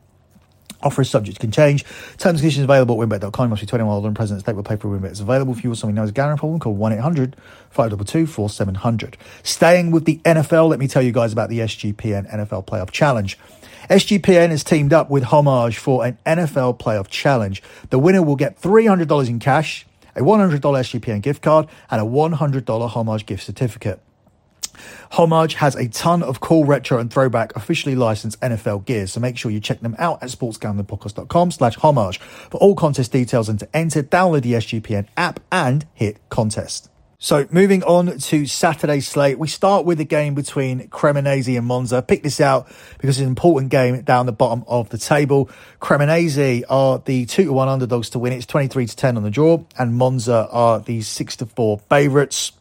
Offer 0.83 1.03
is 1.03 1.11
subject 1.11 1.41
can 1.41 1.51
change. 1.51 1.85
Terms 2.19 2.25
and 2.25 2.39
conditions 2.39 2.65
available 2.65 3.03
at 3.03 3.09
wynnbet.com. 3.09 3.51
Must 3.51 3.61
be 3.61 3.67
21 3.67 3.95
older 3.95 4.09
and 4.09 4.17
present 4.17 4.41
state 4.41 4.55
will 4.55 4.63
pay 4.63 4.77
for 4.77 4.89
WynnBET 4.89 5.11
is 5.11 5.21
available. 5.21 5.53
If 5.53 5.65
you 5.65 5.71
want 5.71 5.79
something 5.79 5.95
known 5.95 6.05
as 6.05 6.11
a 6.11 6.13
gambling 6.13 6.39
problem, 6.39 6.61
call 6.61 6.75
1 6.75 6.93
800 6.93 7.37
522 7.71 8.27
4700. 8.27 9.17
Staying 9.43 9.91
with 9.91 10.05
the 10.05 10.19
NFL, 10.25 10.69
let 10.69 10.79
me 10.79 10.87
tell 10.87 11.03
you 11.03 11.13
guys 11.13 11.33
about 11.33 11.49
the 11.49 11.61
SGPN 11.61 12.31
NFL 12.31 12.67
Playoff 12.67 12.91
Challenge. 12.91 13.39
SGPN 13.91 14.51
has 14.51 14.65
teamed 14.65 14.93
up 14.93 15.11
with 15.11 15.25
Homage 15.25 15.79
for 15.79 16.05
an 16.05 16.19
NFL 16.27 16.79
playoff 16.79 17.09
challenge. 17.09 17.63
The 17.91 17.99
winner 17.99 18.23
will 18.23 18.37
get 18.37 18.61
$300 18.61 19.29
in 19.29 19.39
cash, 19.39 19.87
a 20.15 20.21
$100 20.21 20.61
SGPN 20.61 21.23
gift 21.23 21.43
card, 21.43 21.69
and 21.91 22.01
a 22.01 22.05
$100 22.05 22.91
Homage 22.91 23.27
gift 23.27 23.45
certificate. 23.45 24.01
Homage 25.13 25.55
has 25.55 25.75
a 25.77 25.89
ton 25.89 26.23
of 26.23 26.41
cool 26.41 26.65
retro 26.65 26.99
and 26.99 27.11
throwback 27.11 27.55
officially 27.57 27.95
licensed 27.95 28.41
NFL 28.41 28.85
gear, 28.85 29.07
so 29.07 29.21
make 29.21 29.39
sure 29.39 29.51
you 29.51 29.61
check 29.61 29.81
them 29.81 29.97
out 29.99 30.23
at 30.23 30.31
sportsgamblingpodcast.com 30.31 31.51
slash 31.51 31.77
homage 31.77 32.19
for 32.19 32.59
all 32.59 32.75
contest 32.75 33.13
details 33.13 33.49
and 33.49 33.59
to 33.61 33.77
enter, 33.77 34.03
download 34.03 34.43
the 34.43 34.55
SGPN 34.55 35.07
app 35.17 35.41
and 35.51 35.87
hit 35.95 36.19
contest. 36.29 36.91
So 37.19 37.47
moving 37.51 37.83
on 37.85 38.19
to 38.19 38.45
Saturday's 38.45 39.09
slate, 39.09 39.39
we 39.39 39.49
start 39.49 39.87
with 39.87 39.97
the 39.97 40.05
game 40.05 40.35
between 40.35 40.89
Cremonese 40.89 41.57
and 41.57 41.67
Monza. 41.67 42.03
Pick 42.03 42.23
this 42.23 42.43
out 42.43 42.69
because 42.99 43.17
it's 43.17 43.21
an 43.21 43.29
important 43.29 43.71
game 43.71 44.03
down 44.03 44.27
the 44.27 44.33
bottom 44.33 44.65
of 44.69 44.91
the 44.91 44.99
table. 44.99 45.49
Cremonese 45.81 46.65
are 46.69 46.99
the 46.99 47.25
two 47.25 47.45
to 47.45 47.53
one 47.55 47.69
underdogs 47.69 48.11
to 48.11 48.19
win. 48.19 48.35
It's 48.35 48.45
23 48.45 48.87
to 48.87 48.97
10 48.97 49.17
on 49.17 49.23
the 49.23 49.31
draw 49.31 49.65
and 49.79 49.95
Monza 49.95 50.47
are 50.51 50.79
the 50.79 51.01
six 51.01 51.37
to 51.37 51.47
four 51.47 51.79
favourites. 51.89 52.53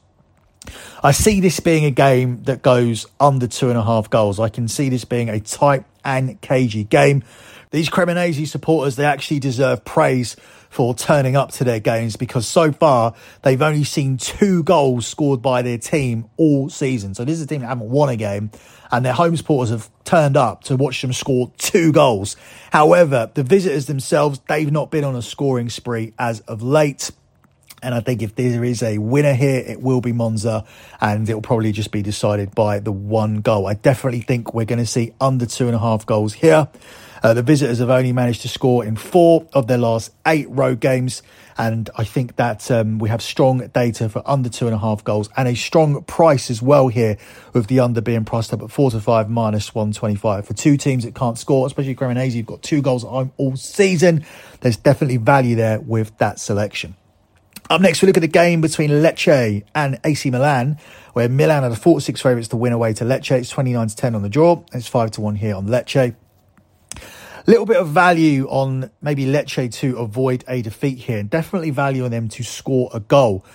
I 1.04 1.12
see 1.12 1.42
this 1.42 1.60
being 1.60 1.84
a 1.84 1.92
game 1.92 2.44
that 2.44 2.62
goes 2.62 3.08
under 3.20 3.48
two 3.48 3.70
and 3.70 3.78
a 3.78 3.84
half 3.84 4.10
goals. 4.10 4.40
I 4.40 4.48
can 4.48 4.70
see 4.70 4.88
this 4.88 5.04
being 5.04 5.30
a 5.30 5.42
tight 5.42 5.84
and 6.06 6.40
cagey 6.40 6.86
game. 6.86 7.24
These 7.72 7.90
Cremonese 7.90 8.48
supporters, 8.48 8.96
they 8.96 9.04
actually 9.04 9.40
deserve 9.40 9.84
praise 9.84 10.38
for 10.76 10.94
turning 10.94 11.38
up 11.38 11.54
to 11.54 11.64
their 11.64 11.80
games 11.80 12.18
because 12.18 12.46
so 12.46 12.70
far 12.70 13.14
they've 13.44 13.62
only 13.62 13.86
seen 13.86 14.18
two 14.18 14.62
goals 14.62 15.08
scored 15.08 15.42
by 15.42 15.62
their 15.62 15.78
team 15.78 16.30
all 16.36 16.70
season. 16.70 17.16
So 17.16 17.24
this 17.24 17.36
is 17.36 17.44
a 17.44 17.48
team 17.48 17.62
that 17.62 17.68
haven't 17.68 17.90
won 17.90 18.10
a 18.10 18.18
game 18.18 18.52
and 18.92 19.06
their 19.06 19.14
home 19.14 19.38
supporters 19.38 19.70
have 19.70 19.90
turned 20.04 20.36
up 20.36 20.66
to 20.66 20.76
watch 20.76 21.02
them 21.02 21.14
score 21.14 21.50
two 21.58 21.94
goals. 21.94 22.36
However, 22.74 23.32
the 23.34 23.44
visitors 23.44 23.86
themselves, 23.86 24.42
they've 24.50 24.70
not 24.70 24.92
been 24.92 25.06
on 25.06 25.16
a 25.16 25.22
scoring 25.22 25.70
spree 25.70 26.14
as 26.20 26.42
of 26.42 26.62
late. 26.62 27.10
And 27.82 27.96
I 27.96 28.02
think 28.02 28.22
if 28.22 28.36
there 28.36 28.66
is 28.66 28.84
a 28.84 28.98
winner 28.98 29.34
here, 29.34 29.64
it 29.66 29.82
will 29.82 30.02
be 30.02 30.12
Monza, 30.12 30.66
and 31.00 31.30
it'll 31.30 31.42
probably 31.42 31.72
just 31.72 31.92
be 31.92 32.02
decided 32.02 32.54
by 32.54 32.80
the 32.80 32.92
one 32.92 33.42
goal. 33.42 33.68
I 33.68 33.76
definitely 33.76 34.22
think 34.22 34.54
we're 34.54 34.66
going 34.66 34.80
to 34.80 34.86
see 34.86 35.14
under 35.22 35.46
two 35.46 35.68
and 35.68 35.76
a 35.76 35.80
half 35.80 36.06
goals 36.06 36.34
here. 36.34 36.68
Uh, 37.26 37.34
the 37.34 37.42
visitors 37.42 37.80
have 37.80 37.90
only 37.90 38.14
managed 38.14 38.44
to 38.44 38.48
score 38.48 38.86
in 38.86 38.96
four 38.96 39.48
of 39.52 39.66
their 39.66 39.80
last 39.80 40.12
eight 40.28 40.48
road 40.48 40.80
games. 40.80 41.24
And 41.58 41.90
I 41.96 42.04
think 42.04 42.36
that 42.36 42.70
um, 42.70 43.00
we 43.00 43.10
have 43.10 43.20
strong 43.20 43.66
data 43.70 44.10
for 44.10 44.22
under 44.28 44.48
two 44.48 44.68
and 44.68 44.76
a 44.76 44.78
half 44.78 45.04
goals 45.04 45.28
and 45.36 45.48
a 45.48 45.56
strong 45.56 46.04
price 46.04 46.52
as 46.52 46.62
well 46.62 46.88
here, 46.88 47.18
with 47.52 47.66
the 47.66 47.80
under 47.80 48.00
being 48.00 48.26
priced 48.26 48.54
up 48.54 48.62
at 48.62 48.70
four 48.70 48.92
to 48.92 49.00
five 49.00 49.28
minus 49.28 49.74
125. 49.74 50.46
For 50.46 50.54
two 50.54 50.78
teams 50.78 51.04
that 51.04 51.16
can't 51.16 51.36
score, 51.36 51.66
especially 51.66 51.96
Cremonese, 51.96 52.34
you've 52.34 52.46
got 52.46 52.62
two 52.62 52.84
goals 52.84 53.04
at 53.04 53.10
home 53.10 53.32
all 53.38 53.56
season. 53.56 54.24
There's 54.62 54.78
definitely 54.78 55.18
value 55.18 55.56
there 55.56 55.80
with 55.82 56.16
that 56.20 56.40
selection. 56.40 56.96
Up 57.72 57.82
next, 57.82 58.04
we 58.04 58.06
look 58.06 58.18
at 58.18 58.22
the 58.22 58.28
game 58.28 58.62
between 58.62 58.92
Lecce 58.92 59.64
and 59.74 60.00
AC 60.04 60.30
Milan, 60.30 60.78
where 61.14 61.28
Milan 61.28 61.64
are 61.64 61.72
the 61.72 61.76
4 61.76 62.02
6 62.02 62.22
favourites 62.22 62.50
to 62.50 62.56
win 62.56 62.72
away 62.72 62.94
to 62.94 63.04
Lecce. 63.04 63.32
It's 63.32 63.50
29 63.50 63.88
to 63.88 63.96
10 63.96 64.14
on 64.14 64.22
the 64.22 64.30
draw. 64.30 64.64
It's 64.74 64.88
5 64.88 65.10
to 65.10 65.22
1 65.22 65.38
here 65.38 65.56
on 65.56 65.66
Lecce 65.66 66.14
little 67.46 67.66
bit 67.66 67.78
of 67.78 67.90
value 67.90 68.48
on 68.48 68.90
maybe 69.02 69.26
Lecce 69.26 69.72
to 69.74 69.98
avoid 69.98 70.44
a 70.48 70.62
defeat 70.62 70.98
here, 70.98 71.20
and 71.20 71.30
definitely 71.30 71.70
value 71.70 72.06
on 72.06 72.12
them 72.12 72.28
to 72.30 72.44
score 72.44 72.90
a 72.94 73.00
goal. 73.00 73.46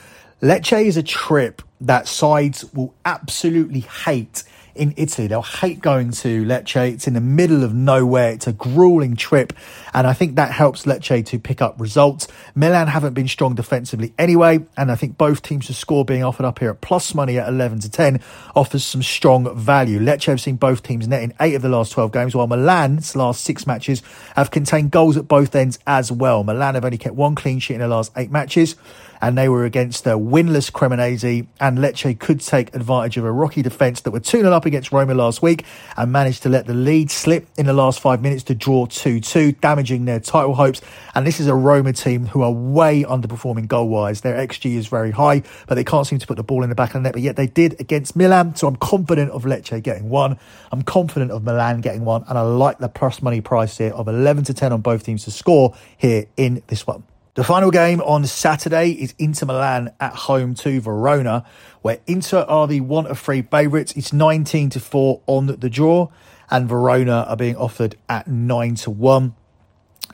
Lecce 0.43 0.85
is 0.85 0.97
a 0.97 1.03
trip 1.03 1.63
that 1.81 2.09
sides 2.09 2.65
will 2.73 2.95
absolutely 3.05 3.81
hate 3.81 4.45
in 4.81 4.95
Italy. 4.97 5.29
They'll 5.29 5.43
hate 5.43 5.81
going 5.81 6.11
to 6.13 6.43
Lecce. 6.45 6.95
It's 6.95 7.07
in 7.07 7.13
the 7.13 7.21
middle 7.21 7.63
of 7.63 7.75
nowhere. 7.75 8.33
It's 8.33 8.47
a 8.47 8.53
grueling 8.55 9.15
trip. 9.15 9.53
And 9.93 10.07
I 10.07 10.15
think 10.15 10.37
that 10.37 10.51
helps 10.51 10.87
Lecce 10.87 11.27
to 11.27 11.39
pick 11.39 11.61
up 11.61 11.79
results. 11.79 12.27
Milan 12.55 12.89
haven't 12.89 13.13
been 13.13 13.29
strong 13.29 13.55
defensively 13.55 14.15
anyway. 14.19 14.61
And 14.79 14.91
I 14.91 14.97
think 14.97 15.19
both 15.19 15.43
teams 15.43 15.67
to 15.67 15.75
score 15.75 16.07
being 16.07 16.25
offered 16.25 16.47
up 16.47 16.59
here 16.59 16.71
at 16.71 16.81
plus 16.81 17.15
money 17.15 17.39
at 17.39 17.47
11 17.47 17.81
to 17.81 17.91
10 17.91 18.21
offers 18.57 18.83
some 18.83 19.03
strong 19.03 19.55
value. 19.55 20.01
Lecce 20.01 20.25
have 20.25 20.41
seen 20.41 20.57
both 20.57 20.83
teams 20.83 21.07
net 21.07 21.23
in 21.23 21.35
eight 21.41 21.55
of 21.55 21.61
the 21.61 21.69
last 21.69 21.93
12 21.93 22.11
games, 22.11 22.35
while 22.35 22.47
Milan's 22.47 23.15
last 23.15 23.45
six 23.45 23.67
matches 23.67 24.03
have 24.35 24.51
contained 24.51 24.91
goals 24.91 25.19
at 25.19 25.29
both 25.29 25.55
ends 25.55 25.79
as 25.87 26.11
well. 26.11 26.43
Milan 26.43 26.75
have 26.75 26.87
only 26.87 26.97
kept 26.97 27.15
one 27.15 27.35
clean 27.35 27.59
sheet 27.59 27.75
in 27.75 27.81
the 27.81 27.89
last 27.89 28.13
eight 28.17 28.31
matches 28.31 28.77
and 29.21 29.37
they 29.37 29.49
were 29.49 29.65
against 29.65 30.05
the 30.05 30.19
winless 30.19 30.71
Cremonese. 30.71 31.47
And 31.59 31.79
Lecce 31.79 32.19
could 32.19 32.41
take 32.41 32.75
advantage 32.75 33.17
of 33.17 33.25
a 33.25 33.33
rocky 33.33 33.63
defence 33.63 34.01
that 34.03 34.11
were 34.11 34.21
2 34.21 34.41
0 34.41 34.53
up 34.53 34.67
against 34.67 34.93
Roma 34.93 35.15
last 35.15 35.43
week 35.43 35.65
and 35.97 36.11
managed 36.11 36.43
to 36.45 36.49
let 36.49 36.67
the 36.67 36.75
lead 36.75 37.11
slip 37.11 37.47
in 37.57 37.67
the 37.67 37.73
last 37.73 38.01
five 38.01 38.23
minutes 38.23 38.43
to 38.45 38.55
draw 38.55 38.87
2 38.87 39.21
2, 39.21 39.53
damaging 39.53 40.05
their 40.05 40.21
title 40.21 40.55
hopes. 40.55 40.81
And 41.15 41.27
this 41.27 41.41
is 41.41 41.47
a 41.47 41.55
Roma 41.55 41.93
team 41.93 42.27
who 42.27 42.43
are 42.43 42.53
way 42.53 43.05
underperforming 43.05 43.69
goal 43.69 43.89
wise. 43.89 44.23
Their 44.23 44.37
XG 44.47 44.77
is 44.77 44.87
very 44.87 45.11
high, 45.11 45.43
but 45.67 45.75
they 45.75 45.85
can't 45.85 46.07
seem 46.07 46.19
to 46.19 46.27
put 46.27 46.37
the 46.37 46.43
ball 46.43 46.63
in 46.63 46.69
the 46.69 46.75
back 46.75 46.91
of 46.91 46.95
the 46.95 47.01
net. 47.01 47.13
But 47.13 47.23
yet 47.23 47.37
they 47.37 47.47
did 47.47 47.81
against 47.81 48.17
Milan. 48.17 48.55
So 48.57 48.67
I'm 48.67 48.77
confident 48.77 49.31
of 49.33 49.45
Lecce 49.45 49.83
getting 49.83 50.09
one. 50.09 50.39
I'm 50.73 50.83
confident 50.83 51.31
of 51.31 51.45
Milan 51.45 51.81
getting 51.81 52.05
one. 52.05 52.25
And 52.29 52.39
I 52.39 52.43
like 52.43 52.79
the 52.79 52.89
plus 52.89 53.23
money 53.23 53.41
price 53.41 53.79
here 53.79 53.93
of 53.93 54.09
11 54.09 54.45
to 54.45 54.55
10 54.55 54.73
on 54.73 54.81
both 54.81 55.05
teams 55.05 55.25
to 55.25 55.31
score 55.31 55.75
here 55.97 56.27
in 56.37 56.63
this 56.69 56.87
one. 56.87 57.05
The 57.37 57.45
final 57.45 57.71
game 57.71 58.01
on 58.01 58.27
Saturday 58.27 58.91
is 58.91 59.15
Inter 59.17 59.47
Milan 59.47 59.93
at 60.01 60.13
home 60.13 60.53
to 60.57 60.81
Verona, 60.81 61.45
where 61.81 62.01
Inter 62.09 62.41
are 62.41 62.67
the 62.67 62.81
one 62.81 63.07
of 63.07 63.21
three 63.21 63.43
favourites. 63.43 63.93
It's 63.93 64.13
19 64.13 64.71
to 64.71 64.81
4 64.81 65.21
on 65.29 65.47
the 65.47 65.71
draw, 65.71 66.09
and 66.51 66.69
Verona 66.69 67.25
are 67.29 67.37
being 67.37 67.55
offered 67.55 67.95
at 68.09 68.27
9 68.27 68.75
to 68.75 68.91
1. 68.91 69.33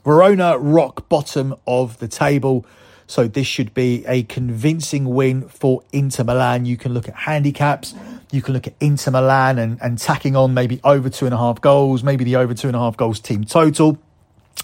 Verona 0.05 0.59
rock 0.59 1.09
bottom 1.09 1.55
of 1.67 1.99
the 2.01 2.09
table, 2.09 2.67
so 3.07 3.27
this 3.27 3.47
should 3.47 3.73
be 3.73 4.05
a 4.07 4.25
convincing 4.25 5.07
win 5.07 5.49
for 5.49 5.83
Inter 5.95 6.23
Milan. 6.23 6.67
You 6.67 6.77
can 6.77 6.93
look 6.93 7.09
at 7.09 7.15
handicaps, 7.15 7.95
you 8.31 8.43
can 8.43 8.53
look 8.53 8.67
at 8.67 8.75
Inter 8.79 9.13
Milan 9.13 9.59
and, 9.59 9.79
and 9.81 9.97
tacking 9.97 10.37
on 10.37 10.53
maybe 10.53 10.83
over 10.85 11.09
two 11.09 11.25
and 11.25 11.33
a 11.33 11.39
half 11.39 11.63
goals, 11.63 12.03
maybe 12.03 12.25
the 12.25 12.37
over 12.37 12.53
two 12.53 12.67
and 12.67 12.77
a 12.77 12.81
half 12.81 12.99
goals 12.99 13.21
team 13.21 13.45
total 13.45 13.99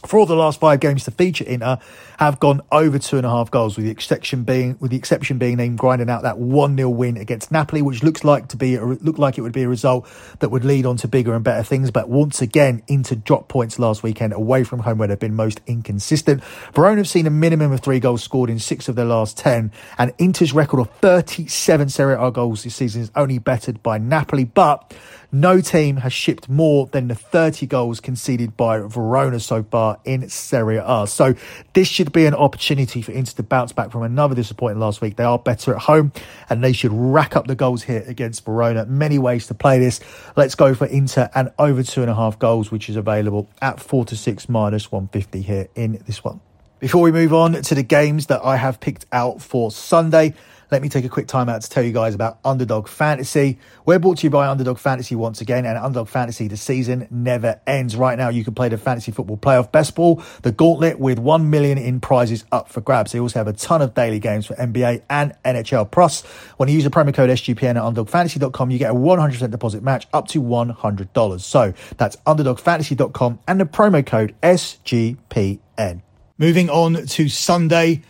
For 0.06 0.18
all 0.18 0.26
the 0.26 0.34
last 0.34 0.58
five 0.58 0.80
games 0.80 1.04
to 1.04 1.10
feature 1.10 1.44
Inter 1.44 1.78
have 2.22 2.38
gone 2.38 2.60
over 2.70 3.00
two 3.00 3.16
and 3.16 3.26
a 3.26 3.28
half 3.28 3.50
goals, 3.50 3.76
with 3.76 3.84
the 3.84 3.90
exception 3.90 4.44
being 4.44 4.76
with 4.78 4.92
the 4.92 4.96
exception 4.96 5.38
being 5.38 5.56
them 5.56 5.74
grinding 5.74 6.08
out 6.08 6.22
that 6.22 6.38
one 6.38 6.76
0 6.76 6.88
win 6.90 7.16
against 7.16 7.50
Napoli, 7.50 7.82
which 7.82 8.04
looks 8.04 8.22
like 8.22 8.46
to 8.48 8.56
be 8.56 8.78
looked 8.78 9.18
like 9.18 9.38
it 9.38 9.40
would 9.40 9.52
be 9.52 9.64
a 9.64 9.68
result 9.68 10.08
that 10.38 10.50
would 10.50 10.64
lead 10.64 10.86
on 10.86 10.96
to 10.98 11.08
bigger 11.08 11.34
and 11.34 11.42
better 11.42 11.64
things. 11.64 11.90
But 11.90 12.08
once 12.08 12.40
again, 12.40 12.84
Inter 12.86 13.16
drop 13.16 13.48
points 13.48 13.80
last 13.80 14.04
weekend 14.04 14.32
away 14.32 14.62
from 14.62 14.78
home 14.78 14.98
where 14.98 15.08
they've 15.08 15.18
been 15.18 15.34
most 15.34 15.60
inconsistent. 15.66 16.44
Verona 16.74 16.98
have 16.98 17.08
seen 17.08 17.26
a 17.26 17.30
minimum 17.30 17.72
of 17.72 17.80
three 17.80 17.98
goals 17.98 18.22
scored 18.22 18.50
in 18.50 18.60
six 18.60 18.88
of 18.88 18.94
their 18.94 19.04
last 19.04 19.36
ten, 19.36 19.72
and 19.98 20.12
Inter's 20.18 20.52
record 20.52 20.78
of 20.78 20.90
37 21.00 21.88
Serie 21.88 22.16
A 22.16 22.30
goals 22.30 22.62
this 22.62 22.76
season 22.76 23.02
is 23.02 23.10
only 23.16 23.38
bettered 23.38 23.82
by 23.82 23.98
Napoli, 23.98 24.44
but 24.44 24.94
no 25.32 25.62
team 25.62 25.96
has 25.96 26.12
shipped 26.12 26.48
more 26.50 26.86
than 26.88 27.08
the 27.08 27.14
30 27.14 27.66
goals 27.66 28.00
conceded 28.00 28.54
by 28.54 28.80
Verona 28.80 29.40
so 29.40 29.62
far 29.62 29.98
in 30.04 30.28
Serie 30.28 30.76
A. 30.76 31.06
So 31.06 31.34
this 31.72 31.88
should 31.88 32.11
be 32.12 32.26
an 32.26 32.34
opportunity 32.34 33.02
for 33.02 33.12
Inter 33.12 33.32
to 33.32 33.42
bounce 33.42 33.72
back 33.72 33.90
from 33.90 34.02
another 34.02 34.34
disappointing 34.34 34.78
last 34.78 35.00
week. 35.00 35.16
They 35.16 35.24
are 35.24 35.38
better 35.38 35.74
at 35.74 35.82
home 35.82 36.12
and 36.48 36.62
they 36.62 36.72
should 36.72 36.92
rack 36.92 37.36
up 37.36 37.46
the 37.46 37.54
goals 37.54 37.82
here 37.82 38.04
against 38.06 38.44
Verona. 38.44 38.86
Many 38.86 39.18
ways 39.18 39.46
to 39.48 39.54
play 39.54 39.78
this. 39.78 40.00
Let's 40.36 40.54
go 40.54 40.74
for 40.74 40.86
Inter 40.86 41.30
and 41.34 41.50
over 41.58 41.82
two 41.82 42.02
and 42.02 42.10
a 42.10 42.14
half 42.14 42.38
goals, 42.38 42.70
which 42.70 42.88
is 42.88 42.96
available 42.96 43.48
at 43.60 43.80
four 43.80 44.04
to 44.06 44.16
six 44.16 44.48
minus 44.48 44.92
150 44.92 45.42
here 45.42 45.68
in 45.74 46.02
this 46.06 46.22
one. 46.22 46.40
Before 46.78 47.02
we 47.02 47.12
move 47.12 47.32
on 47.32 47.52
to 47.52 47.74
the 47.76 47.84
games 47.84 48.26
that 48.26 48.44
I 48.44 48.56
have 48.56 48.80
picked 48.80 49.06
out 49.12 49.40
for 49.40 49.70
Sunday, 49.70 50.34
let 50.72 50.80
me 50.80 50.88
take 50.88 51.04
a 51.04 51.08
quick 51.10 51.26
time 51.26 51.50
out 51.50 51.60
to 51.60 51.68
tell 51.68 51.82
you 51.82 51.92
guys 51.92 52.14
about 52.14 52.38
Underdog 52.46 52.88
Fantasy. 52.88 53.58
We're 53.84 53.98
brought 53.98 54.18
to 54.18 54.24
you 54.24 54.30
by 54.30 54.48
Underdog 54.48 54.78
Fantasy 54.78 55.14
once 55.14 55.42
again, 55.42 55.66
and 55.66 55.76
Underdog 55.76 56.08
Fantasy, 56.08 56.48
the 56.48 56.56
season 56.56 57.06
never 57.10 57.60
ends. 57.66 57.94
Right 57.94 58.16
now, 58.16 58.30
you 58.30 58.42
can 58.42 58.54
play 58.54 58.70
the 58.70 58.78
Fantasy 58.78 59.12
Football 59.12 59.36
Playoff 59.36 59.70
Best 59.70 59.94
Ball, 59.94 60.22
the 60.40 60.50
Gauntlet, 60.50 60.98
with 60.98 61.18
1 61.18 61.50
million 61.50 61.76
in 61.76 62.00
prizes 62.00 62.46
up 62.50 62.70
for 62.70 62.80
grabs. 62.80 63.12
They 63.12 63.20
also 63.20 63.38
have 63.38 63.48
a 63.48 63.52
ton 63.52 63.82
of 63.82 63.92
daily 63.92 64.18
games 64.18 64.46
for 64.46 64.54
NBA 64.54 65.02
and 65.10 65.36
NHL. 65.44 65.90
Plus, 65.90 66.22
when 66.56 66.70
you 66.70 66.74
use 66.74 66.84
the 66.84 66.90
promo 66.90 67.12
code 67.12 67.28
SGPN 67.28 67.76
at 67.76 67.82
UnderdogFantasy.com, 67.82 68.70
you 68.70 68.78
get 68.78 68.92
a 68.92 68.94
100% 68.94 69.50
deposit 69.50 69.82
match 69.82 70.08
up 70.14 70.26
to 70.28 70.40
$100. 70.40 71.40
So 71.42 71.74
that's 71.98 72.16
UnderdogFantasy.com 72.16 73.40
and 73.46 73.60
the 73.60 73.66
promo 73.66 74.04
code 74.04 74.34
SGPN. 74.42 76.00
Moving 76.38 76.70
on 76.70 77.06
to 77.06 77.28
Sunday, 77.28 78.02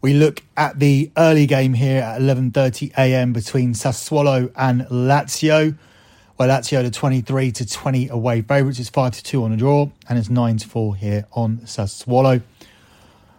we 0.00 0.14
look 0.14 0.42
at 0.56 0.78
the 0.78 1.10
early 1.16 1.46
game 1.46 1.74
here 1.74 2.02
at 2.02 2.20
11:30 2.20 2.92
a.m. 2.96 3.32
between 3.32 3.72
Sassuolo 3.72 4.52
and 4.56 4.82
Lazio. 4.82 5.76
Well, 6.38 6.48
Lazio 6.48 6.82
the 6.82 6.90
23 6.90 7.50
to 7.52 7.66
20 7.66 8.08
away 8.08 8.42
favourites 8.42 8.78
is 8.78 8.90
5 8.90 9.12
to 9.12 9.22
2 9.22 9.44
on 9.44 9.52
the 9.52 9.56
draw 9.56 9.88
and 10.08 10.18
it's 10.18 10.28
9 10.28 10.58
to 10.58 10.68
4 10.68 10.96
here 10.96 11.26
on 11.32 11.58
Sassuolo. 11.58 12.42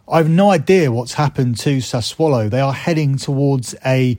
I 0.10 0.18
have 0.18 0.30
no 0.30 0.50
idea 0.52 0.92
what's 0.92 1.14
happened 1.14 1.58
to 1.60 1.78
Sassuolo. 1.78 2.50
They 2.50 2.62
are 2.62 2.74
heading 2.74 3.18
towards 3.18 3.76
a 3.86 4.18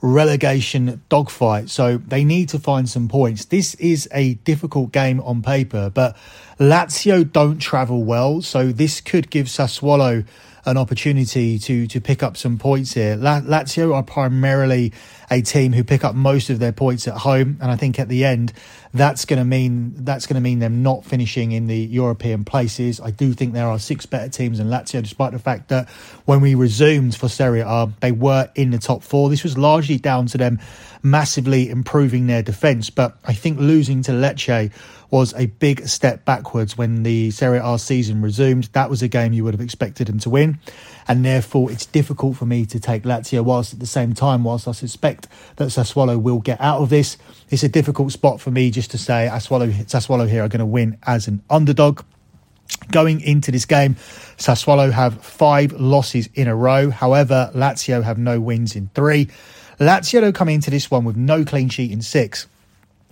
relegation 0.00 1.02
dogfight, 1.08 1.70
so 1.70 1.98
they 1.98 2.24
need 2.24 2.48
to 2.50 2.58
find 2.58 2.88
some 2.88 3.08
points. 3.08 3.46
This 3.46 3.74
is 3.76 4.08
a 4.12 4.34
difficult 4.34 4.92
game 4.92 5.20
on 5.20 5.42
paper, 5.42 5.90
but 5.90 6.16
Lazio 6.58 7.30
don't 7.30 7.58
travel 7.58 8.04
well, 8.04 8.42
so 8.42 8.72
this 8.72 9.00
could 9.00 9.30
give 9.30 9.46
Sassuolo 9.46 10.26
an 10.70 10.76
opportunity 10.76 11.58
to 11.58 11.86
to 11.86 12.00
pick 12.00 12.22
up 12.22 12.36
some 12.36 12.58
points 12.58 12.94
here. 12.94 13.16
Lazio 13.16 13.94
are 13.94 14.02
primarily 14.02 14.92
a 15.30 15.42
team 15.42 15.72
who 15.72 15.84
pick 15.84 16.04
up 16.04 16.14
most 16.14 16.50
of 16.50 16.58
their 16.58 16.72
points 16.72 17.08
at 17.08 17.14
home, 17.14 17.58
and 17.60 17.70
I 17.70 17.76
think 17.76 17.98
at 17.98 18.08
the 18.08 18.24
end 18.24 18.52
that's 18.94 19.24
going 19.24 19.38
to 19.38 19.44
mean 19.44 19.92
that's 20.04 20.26
going 20.26 20.36
to 20.36 20.40
mean 20.40 20.58
them 20.58 20.82
not 20.82 21.04
finishing 21.04 21.52
in 21.52 21.66
the 21.66 21.78
European 21.78 22.44
places. 22.44 23.00
I 23.00 23.10
do 23.10 23.32
think 23.32 23.52
there 23.52 23.68
are 23.68 23.78
six 23.78 24.06
better 24.06 24.28
teams 24.28 24.58
than 24.58 24.68
Lazio, 24.68 25.02
despite 25.02 25.32
the 25.32 25.38
fact 25.38 25.68
that 25.68 25.88
when 26.24 26.40
we 26.40 26.54
resumed 26.54 27.14
for 27.14 27.28
Serie 27.28 27.60
A, 27.60 27.88
they 28.00 28.12
were 28.12 28.50
in 28.54 28.70
the 28.70 28.78
top 28.78 29.02
four. 29.02 29.28
This 29.28 29.42
was 29.42 29.58
largely 29.58 29.98
down 29.98 30.26
to 30.26 30.38
them 30.38 30.60
massively 31.02 31.70
improving 31.70 32.26
their 32.26 32.42
defence, 32.42 32.90
but 32.90 33.16
I 33.24 33.32
think 33.32 33.58
losing 33.58 34.02
to 34.02 34.12
Lecce 34.12 34.72
was 35.10 35.32
a 35.34 35.46
big 35.46 35.88
step 35.88 36.24
backwards 36.24 36.76
when 36.76 37.02
the 37.02 37.30
Serie 37.30 37.60
A 37.62 37.78
season 37.78 38.20
resumed. 38.20 38.64
That 38.72 38.90
was 38.90 39.02
a 39.02 39.08
game 39.08 39.32
you 39.32 39.44
would 39.44 39.54
have 39.54 39.60
expected 39.60 40.06
them 40.06 40.18
to 40.20 40.30
win, 40.30 40.58
and 41.06 41.24
therefore 41.24 41.70
it's 41.70 41.86
difficult 41.86 42.36
for 42.36 42.46
me 42.46 42.66
to 42.66 42.78
take 42.78 43.04
Lazio. 43.04 43.42
Whilst 43.42 43.72
at 43.72 43.80
the 43.80 43.86
same 43.86 44.12
time, 44.12 44.44
whilst 44.44 44.68
I 44.68 44.72
suspect 44.72 45.28
that 45.56 45.68
Sassuolo 45.68 46.20
will 46.20 46.40
get 46.40 46.60
out 46.60 46.80
of 46.80 46.90
this, 46.90 47.16
it's 47.48 47.62
a 47.62 47.68
difficult 47.68 48.12
spot 48.12 48.40
for 48.40 48.50
me 48.50 48.70
just 48.70 48.90
to 48.90 48.98
say 48.98 49.28
Sassuolo, 49.30 49.72
Sassuolo 49.86 50.28
here 50.28 50.44
are 50.44 50.48
going 50.48 50.60
to 50.60 50.66
win 50.66 50.98
as 51.06 51.28
an 51.28 51.42
underdog. 51.48 52.02
Going 52.90 53.22
into 53.22 53.50
this 53.50 53.64
game, 53.64 53.94
Sassuolo 54.36 54.92
have 54.92 55.24
five 55.24 55.72
losses 55.72 56.28
in 56.34 56.48
a 56.48 56.54
row. 56.54 56.90
However, 56.90 57.50
Lazio 57.54 58.02
have 58.04 58.18
no 58.18 58.40
wins 58.40 58.76
in 58.76 58.90
three. 58.94 59.28
Lazio 59.80 60.34
come 60.34 60.48
into 60.48 60.70
this 60.70 60.90
one 60.90 61.04
with 61.04 61.16
no 61.16 61.44
clean 61.44 61.70
sheet 61.70 61.92
in 61.92 62.02
six. 62.02 62.46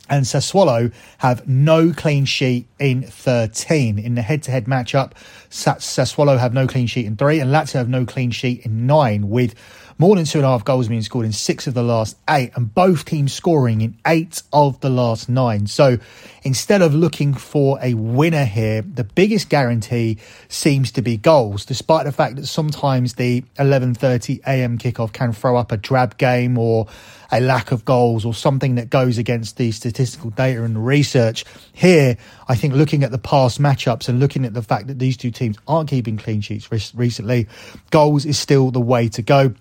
And 0.08 0.24
Sassuolo 0.24 0.92
have 1.18 1.46
no 1.48 1.92
clean 1.92 2.24
sheet 2.24 2.66
in 2.78 3.02
13. 3.02 3.98
In 3.98 4.14
the 4.14 4.22
head 4.22 4.42
to 4.44 4.50
head 4.50 4.66
matchup, 4.66 5.12
Sassuolo 5.50 6.38
have 6.38 6.54
no 6.54 6.66
clean 6.66 6.86
sheet 6.86 7.06
in 7.06 7.16
three, 7.16 7.40
and 7.40 7.50
Lazio 7.50 7.74
have 7.74 7.88
no 7.88 8.04
clean 8.04 8.30
sheet 8.30 8.64
in 8.64 8.86
nine, 8.86 9.28
with 9.28 9.54
more 9.98 10.16
than 10.16 10.24
two 10.24 10.38
and 10.38 10.44
a 10.44 10.48
half 10.48 10.64
goals 10.64 10.88
being 10.88 11.02
scored 11.02 11.24
in 11.24 11.32
six 11.32 11.66
of 11.66 11.74
the 11.74 11.82
last 11.82 12.16
eight, 12.28 12.50
and 12.54 12.74
both 12.74 13.04
teams 13.04 13.32
scoring 13.32 13.80
in 13.80 13.96
eight 14.06 14.42
of 14.52 14.78
the 14.80 14.90
last 14.90 15.28
nine. 15.28 15.66
So 15.66 15.98
instead 16.42 16.82
of 16.82 16.94
looking 16.94 17.32
for 17.32 17.78
a 17.82 17.94
winner 17.94 18.44
here, 18.44 18.82
the 18.82 19.04
biggest 19.04 19.48
guarantee 19.48 20.18
seems 20.48 20.92
to 20.92 21.02
be 21.02 21.16
goals, 21.16 21.64
despite 21.64 22.04
the 22.04 22.12
fact 22.12 22.36
that 22.36 22.46
sometimes 22.46 23.14
the 23.14 23.42
11:30 23.58 24.40
a.m. 24.46 24.78
kickoff 24.78 25.12
can 25.12 25.32
throw 25.32 25.56
up 25.56 25.72
a 25.72 25.76
drab 25.76 26.18
game 26.18 26.58
or 26.58 26.86
a 27.32 27.40
lack 27.40 27.72
of 27.72 27.84
goals 27.84 28.24
or 28.24 28.34
something 28.34 28.76
that 28.76 28.90
goes 28.90 29.18
against 29.18 29.56
the 29.56 29.72
statistical 29.72 30.30
data 30.30 30.62
and 30.62 30.86
research. 30.86 31.44
Here, 31.72 32.16
I 32.48 32.54
think 32.54 32.74
looking 32.74 33.02
at 33.02 33.10
the 33.10 33.18
past 33.18 33.60
matchups 33.60 34.08
and 34.08 34.20
looking 34.20 34.44
at 34.44 34.54
the 34.54 34.62
fact 34.62 34.86
that 34.88 34.98
these 34.98 35.16
two 35.16 35.30
teams 35.30 35.56
aren't 35.66 35.88
keeping 35.88 36.18
clean 36.18 36.40
sheets 36.40 36.70
recently, 36.70 37.48
goals 37.90 38.24
is 38.24 38.38
still 38.38 38.70
the 38.70 38.80
way 38.80 39.08
to 39.08 39.22
go. 39.22 39.54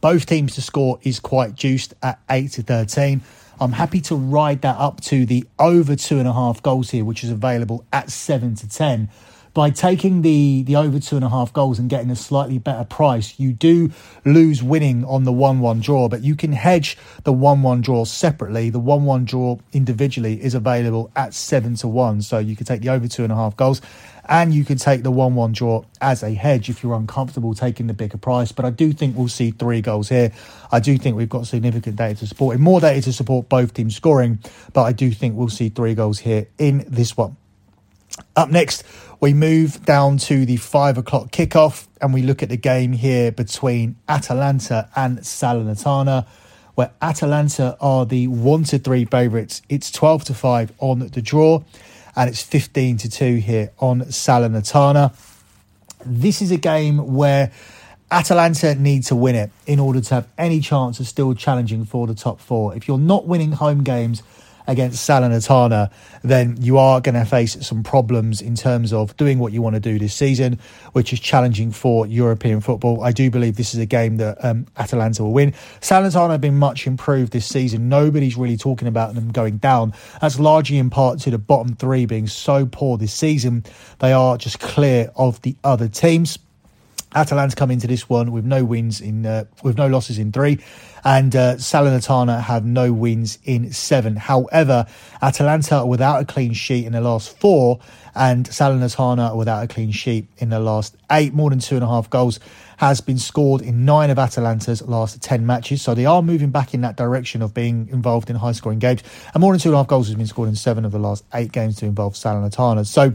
Both 0.00 0.26
teams 0.26 0.54
to 0.54 0.62
score 0.62 0.98
is 1.02 1.20
quite 1.20 1.54
juiced 1.54 1.94
at 2.02 2.20
8 2.30 2.52
to 2.52 2.62
13. 2.62 3.20
I'm 3.60 3.72
happy 3.72 4.00
to 4.02 4.14
ride 4.14 4.62
that 4.62 4.76
up 4.76 5.00
to 5.02 5.26
the 5.26 5.44
over 5.58 5.96
two 5.96 6.18
and 6.18 6.28
a 6.28 6.32
half 6.32 6.62
goals 6.62 6.90
here, 6.90 7.04
which 7.04 7.24
is 7.24 7.30
available 7.30 7.84
at 7.92 8.10
7 8.10 8.54
to 8.56 8.68
10 8.68 9.08
by 9.58 9.70
taking 9.70 10.22
the 10.22 10.62
the 10.62 10.76
over 10.76 11.00
two 11.00 11.16
and 11.16 11.24
a 11.24 11.28
half 11.28 11.52
goals 11.52 11.80
and 11.80 11.90
getting 11.90 12.10
a 12.10 12.14
slightly 12.14 12.58
better 12.58 12.84
price, 12.84 13.34
you 13.40 13.52
do 13.52 13.90
lose 14.24 14.62
winning 14.62 15.04
on 15.04 15.24
the 15.24 15.32
one 15.32 15.58
one 15.58 15.80
draw, 15.80 16.08
but 16.08 16.22
you 16.22 16.36
can 16.36 16.52
hedge 16.52 16.96
the 17.24 17.32
one 17.32 17.62
one 17.62 17.80
draw 17.80 18.04
separately. 18.04 18.70
The 18.70 18.78
one 18.78 19.04
one 19.04 19.24
draw 19.24 19.58
individually 19.72 20.40
is 20.40 20.54
available 20.54 21.10
at 21.16 21.34
seven 21.34 21.74
to 21.76 21.88
one, 21.88 22.22
so 22.22 22.38
you 22.38 22.54
could 22.54 22.68
take 22.68 22.82
the 22.82 22.90
over 22.90 23.08
two 23.08 23.24
and 23.24 23.32
a 23.32 23.34
half 23.34 23.56
goals. 23.56 23.80
And 24.28 24.52
you 24.52 24.64
could 24.64 24.78
take 24.78 25.02
the 25.02 25.10
1 25.10 25.34
1 25.34 25.52
draw 25.52 25.84
as 26.00 26.22
a 26.22 26.30
hedge 26.34 26.68
if 26.68 26.82
you're 26.82 26.94
uncomfortable 26.94 27.54
taking 27.54 27.86
the 27.86 27.94
bigger 27.94 28.18
price. 28.18 28.52
But 28.52 28.64
I 28.64 28.70
do 28.70 28.92
think 28.92 29.16
we'll 29.16 29.28
see 29.28 29.52
three 29.52 29.80
goals 29.80 30.08
here. 30.08 30.32
I 30.70 30.80
do 30.80 30.98
think 30.98 31.16
we've 31.16 31.28
got 31.28 31.46
significant 31.46 31.96
data 31.96 32.20
to 32.20 32.26
support 32.26 32.56
it, 32.56 32.58
more 32.58 32.80
data 32.80 33.02
to 33.02 33.12
support 33.12 33.48
both 33.48 33.74
teams 33.74 33.96
scoring. 33.96 34.38
But 34.72 34.82
I 34.82 34.92
do 34.92 35.10
think 35.10 35.36
we'll 35.36 35.48
see 35.48 35.70
three 35.70 35.94
goals 35.94 36.18
here 36.18 36.46
in 36.58 36.84
this 36.88 37.16
one. 37.16 37.36
Up 38.36 38.50
next, 38.50 38.84
we 39.20 39.34
move 39.34 39.84
down 39.84 40.18
to 40.18 40.46
the 40.46 40.56
five 40.56 40.98
o'clock 40.98 41.30
kickoff 41.30 41.86
and 42.00 42.14
we 42.14 42.22
look 42.22 42.42
at 42.42 42.48
the 42.48 42.56
game 42.56 42.92
here 42.92 43.32
between 43.32 43.96
Atalanta 44.08 44.88
and 44.94 45.18
Salernitana, 45.18 46.26
where 46.74 46.92
Atalanta 47.02 47.76
are 47.80 48.06
the 48.06 48.28
one 48.28 48.64
to 48.64 48.78
three 48.78 49.04
favourites. 49.04 49.62
It's 49.68 49.90
12 49.90 50.24
to 50.24 50.34
5 50.34 50.72
on 50.78 51.00
the 51.00 51.22
draw 51.22 51.64
and 52.18 52.28
it's 52.28 52.42
15 52.42 52.96
to 52.96 53.08
2 53.08 53.36
here 53.36 53.70
on 53.78 54.00
Salernitana. 54.00 55.14
This 56.04 56.42
is 56.42 56.50
a 56.50 56.56
game 56.56 57.14
where 57.14 57.52
Atalanta 58.10 58.74
need 58.74 59.04
to 59.04 59.14
win 59.14 59.36
it 59.36 59.52
in 59.68 59.78
order 59.78 60.00
to 60.00 60.14
have 60.14 60.28
any 60.36 60.58
chance 60.58 60.98
of 60.98 61.06
still 61.06 61.32
challenging 61.34 61.84
for 61.84 62.08
the 62.08 62.16
top 62.16 62.40
four. 62.40 62.74
If 62.74 62.88
you're 62.88 62.98
not 62.98 63.28
winning 63.28 63.52
home 63.52 63.84
games, 63.84 64.24
against 64.68 65.08
Salernitana, 65.08 65.90
then 66.22 66.56
you 66.60 66.78
are 66.78 67.00
going 67.00 67.14
to 67.14 67.24
face 67.24 67.56
some 67.66 67.82
problems 67.82 68.40
in 68.40 68.54
terms 68.54 68.92
of 68.92 69.16
doing 69.16 69.38
what 69.38 69.52
you 69.52 69.62
want 69.62 69.74
to 69.74 69.80
do 69.80 69.98
this 69.98 70.14
season, 70.14 70.60
which 70.92 71.12
is 71.12 71.18
challenging 71.18 71.72
for 71.72 72.06
European 72.06 72.60
football. 72.60 73.02
I 73.02 73.10
do 73.10 73.30
believe 73.30 73.56
this 73.56 73.74
is 73.74 73.80
a 73.80 73.86
game 73.86 74.18
that 74.18 74.44
um, 74.44 74.66
Atalanta 74.76 75.24
will 75.24 75.32
win. 75.32 75.52
Salernitana 75.80 76.32
have 76.32 76.40
been 76.42 76.58
much 76.58 76.86
improved 76.86 77.32
this 77.32 77.46
season. 77.46 77.88
Nobody's 77.88 78.36
really 78.36 78.58
talking 78.58 78.86
about 78.86 79.14
them 79.14 79.32
going 79.32 79.56
down. 79.56 79.94
That's 80.20 80.38
largely 80.38 80.78
in 80.78 80.90
part 80.90 81.18
to 81.20 81.30
the 81.30 81.38
bottom 81.38 81.74
three 81.74 82.04
being 82.04 82.26
so 82.26 82.66
poor 82.66 82.98
this 82.98 83.14
season. 83.14 83.64
They 84.00 84.12
are 84.12 84.36
just 84.36 84.60
clear 84.60 85.10
of 85.16 85.40
the 85.42 85.56
other 85.64 85.88
teams. 85.88 86.38
Atalanta 87.14 87.56
come 87.56 87.70
into 87.70 87.86
this 87.86 88.08
one 88.08 88.32
with 88.32 88.44
no 88.44 88.64
wins 88.64 89.00
in 89.00 89.24
uh, 89.24 89.44
with 89.62 89.78
no 89.78 89.86
losses 89.86 90.18
in 90.18 90.30
three, 90.32 90.58
and 91.04 91.34
uh, 91.34 91.54
Salernitana 91.56 92.40
have 92.42 92.64
no 92.64 92.92
wins 92.92 93.38
in 93.44 93.72
seven. 93.72 94.16
However, 94.16 94.86
Atalanta 95.22 95.86
without 95.86 96.20
a 96.20 96.24
clean 96.24 96.52
sheet 96.52 96.84
in 96.84 96.92
the 96.92 97.00
last 97.00 97.38
four, 97.38 97.80
and 98.14 98.46
Salernitana 98.46 99.34
without 99.36 99.64
a 99.64 99.68
clean 99.68 99.90
sheet 99.90 100.26
in 100.38 100.50
the 100.50 100.60
last 100.60 100.96
eight. 101.10 101.32
More 101.32 101.50
than 101.50 101.60
two 101.60 101.76
and 101.76 101.84
a 101.84 101.88
half 101.88 102.10
goals 102.10 102.40
has 102.76 103.00
been 103.00 103.18
scored 103.18 103.60
in 103.62 103.84
nine 103.84 104.10
of 104.10 104.18
Atalanta's 104.18 104.82
last 104.82 105.20
ten 105.22 105.46
matches, 105.46 105.82
so 105.82 105.94
they 105.94 106.06
are 106.06 106.22
moving 106.22 106.50
back 106.50 106.74
in 106.74 106.82
that 106.82 106.96
direction 106.96 107.42
of 107.42 107.54
being 107.54 107.88
involved 107.90 108.28
in 108.28 108.36
high 108.36 108.52
scoring 108.52 108.78
games. 108.78 109.02
And 109.34 109.40
more 109.40 109.52
than 109.52 109.60
two 109.60 109.70
and 109.70 109.74
a 109.74 109.78
half 109.78 109.88
goals 109.88 110.08
has 110.08 110.16
been 110.16 110.26
scored 110.26 110.48
in 110.48 110.56
seven 110.56 110.84
of 110.84 110.92
the 110.92 110.98
last 110.98 111.24
eight 111.32 111.52
games 111.52 111.76
to 111.76 111.86
involve 111.86 112.14
Salernitana. 112.14 112.86
So 112.86 113.14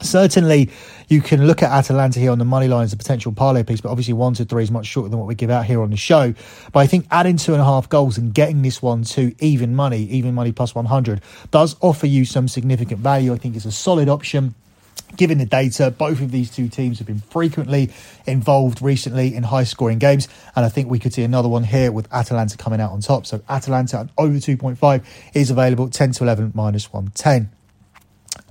Certainly, 0.00 0.70
you 1.08 1.22
can 1.22 1.46
look 1.46 1.62
at 1.62 1.70
Atalanta 1.70 2.20
here 2.20 2.30
on 2.30 2.38
the 2.38 2.44
money 2.44 2.68
line 2.68 2.84
as 2.84 2.92
a 2.92 2.96
potential 2.96 3.32
parlay 3.32 3.62
piece, 3.62 3.80
but 3.80 3.90
obviously 3.90 4.12
one 4.12 4.34
to 4.34 4.44
three 4.44 4.62
is 4.62 4.70
much 4.70 4.86
shorter 4.86 5.08
than 5.08 5.18
what 5.18 5.26
we 5.26 5.34
give 5.34 5.50
out 5.50 5.64
here 5.64 5.80
on 5.80 5.90
the 5.90 5.96
show. 5.96 6.34
But 6.72 6.80
I 6.80 6.86
think 6.86 7.06
adding 7.10 7.38
two 7.38 7.52
and 7.52 7.62
a 7.62 7.64
half 7.64 7.88
goals 7.88 8.18
and 8.18 8.34
getting 8.34 8.62
this 8.62 8.82
one 8.82 9.04
to 9.04 9.34
even 9.40 9.74
money, 9.74 10.02
even 10.02 10.34
money 10.34 10.52
plus 10.52 10.74
100, 10.74 11.22
does 11.50 11.76
offer 11.80 12.06
you 12.06 12.24
some 12.24 12.46
significant 12.46 13.00
value. 13.00 13.32
I 13.32 13.38
think 13.38 13.56
it's 13.56 13.64
a 13.64 13.72
solid 13.72 14.08
option. 14.08 14.54
Given 15.16 15.38
the 15.38 15.46
data, 15.46 15.90
both 15.90 16.20
of 16.20 16.30
these 16.30 16.50
two 16.50 16.68
teams 16.68 16.98
have 16.98 17.06
been 17.06 17.20
frequently 17.20 17.90
involved 18.26 18.82
recently 18.82 19.34
in 19.34 19.44
high 19.44 19.64
scoring 19.64 19.98
games, 19.98 20.28
and 20.54 20.64
I 20.64 20.68
think 20.68 20.90
we 20.90 20.98
could 20.98 21.14
see 21.14 21.22
another 21.22 21.48
one 21.48 21.64
here 21.64 21.90
with 21.90 22.12
Atalanta 22.12 22.58
coming 22.58 22.80
out 22.80 22.90
on 22.90 23.00
top. 23.00 23.24
So, 23.24 23.40
Atalanta 23.48 24.10
over 24.18 24.34
2.5 24.34 25.04
is 25.32 25.50
available 25.50 25.88
10 25.88 26.12
to 26.12 26.24
11 26.24 26.52
minus 26.54 26.92
110. 26.92 27.50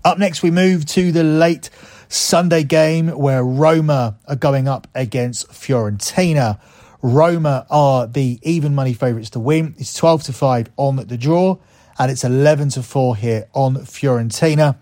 Up 0.04 0.20
next, 0.20 0.44
we 0.44 0.52
move 0.52 0.86
to 0.88 1.12
the 1.12 1.24
late 1.24 1.70
Sunday 2.10 2.64
game 2.64 3.08
where 3.10 3.44
Roma 3.44 4.18
are 4.28 4.36
going 4.36 4.68
up 4.68 4.88
against 4.94 5.50
Fiorentina. 5.50 6.60
Roma 7.02 7.66
are 7.70 8.08
the 8.08 8.40
even 8.44 8.76
money 8.76 8.94
favourites 8.94 9.32
to 9.32 9.40
win. 9.40 9.76
It's 9.78 9.94
12 9.94 10.24
to 10.24 10.34
5 10.34 10.70
on 10.78 10.96
the 10.98 11.18
draw, 11.18 11.58
and 11.98 12.12
it's 12.12 12.24
11 12.24 12.70
to 12.70 12.84
4 12.84 13.16
here 13.16 13.48
on 13.54 13.76
Fiorentina. 13.78 14.78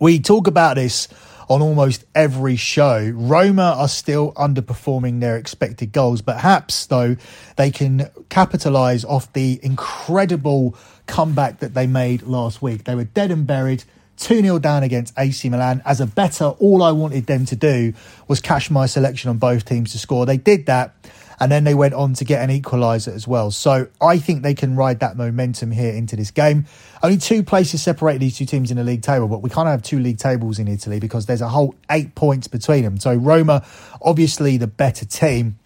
We 0.00 0.18
talk 0.18 0.46
about 0.46 0.76
this 0.76 1.08
on 1.48 1.60
almost 1.60 2.04
every 2.14 2.56
show. 2.56 3.10
Roma 3.14 3.74
are 3.76 3.88
still 3.88 4.32
underperforming 4.32 5.20
their 5.20 5.36
expected 5.36 5.92
goals, 5.92 6.22
but 6.22 6.36
perhaps, 6.36 6.86
though, 6.86 7.16
they 7.56 7.70
can 7.70 8.10
capitalise 8.28 9.04
off 9.04 9.32
the 9.32 9.60
incredible 9.62 10.76
comeback 11.06 11.60
that 11.60 11.74
they 11.74 11.86
made 11.86 12.22
last 12.22 12.62
week. 12.62 12.84
They 12.84 12.94
were 12.94 13.04
dead 13.04 13.30
and 13.30 13.46
buried 13.46 13.84
2 14.18 14.42
0 14.42 14.58
down 14.58 14.82
against 14.82 15.12
AC 15.18 15.48
Milan. 15.48 15.82
As 15.84 16.00
a 16.00 16.06
better, 16.06 16.46
all 16.58 16.82
I 16.82 16.92
wanted 16.92 17.26
them 17.26 17.44
to 17.46 17.56
do 17.56 17.92
was 18.28 18.40
cash 18.40 18.70
my 18.70 18.86
selection 18.86 19.30
on 19.30 19.38
both 19.38 19.64
teams 19.64 19.92
to 19.92 19.98
score. 19.98 20.26
They 20.26 20.36
did 20.36 20.66
that, 20.66 20.94
and 21.40 21.50
then 21.50 21.64
they 21.64 21.74
went 21.74 21.94
on 21.94 22.14
to 22.14 22.24
get 22.24 22.48
an 22.48 22.60
equaliser 22.60 23.14
as 23.14 23.26
well. 23.26 23.50
So 23.50 23.88
I 24.00 24.18
think 24.18 24.42
they 24.42 24.54
can 24.54 24.76
ride 24.76 25.00
that 25.00 25.16
momentum 25.16 25.72
here 25.72 25.92
into 25.92 26.16
this 26.16 26.30
game. 26.30 26.66
Only 27.02 27.18
two 27.18 27.42
places 27.42 27.82
separate 27.82 28.18
these 28.18 28.38
two 28.38 28.46
teams 28.46 28.70
in 28.70 28.76
the 28.76 28.84
league 28.84 29.02
table, 29.02 29.28
but 29.28 29.42
we 29.42 29.50
can't 29.50 29.68
have 29.68 29.82
two 29.82 29.98
league 29.98 30.18
tables 30.18 30.58
in 30.58 30.68
Italy 30.68 31.00
because 31.00 31.26
there's 31.26 31.42
a 31.42 31.48
whole 31.48 31.74
eight 31.90 32.14
points 32.14 32.48
between 32.48 32.84
them. 32.84 32.98
So 32.98 33.14
Roma, 33.14 33.64
obviously 34.00 34.56
the 34.56 34.66
better 34.66 35.04
team. 35.04 35.58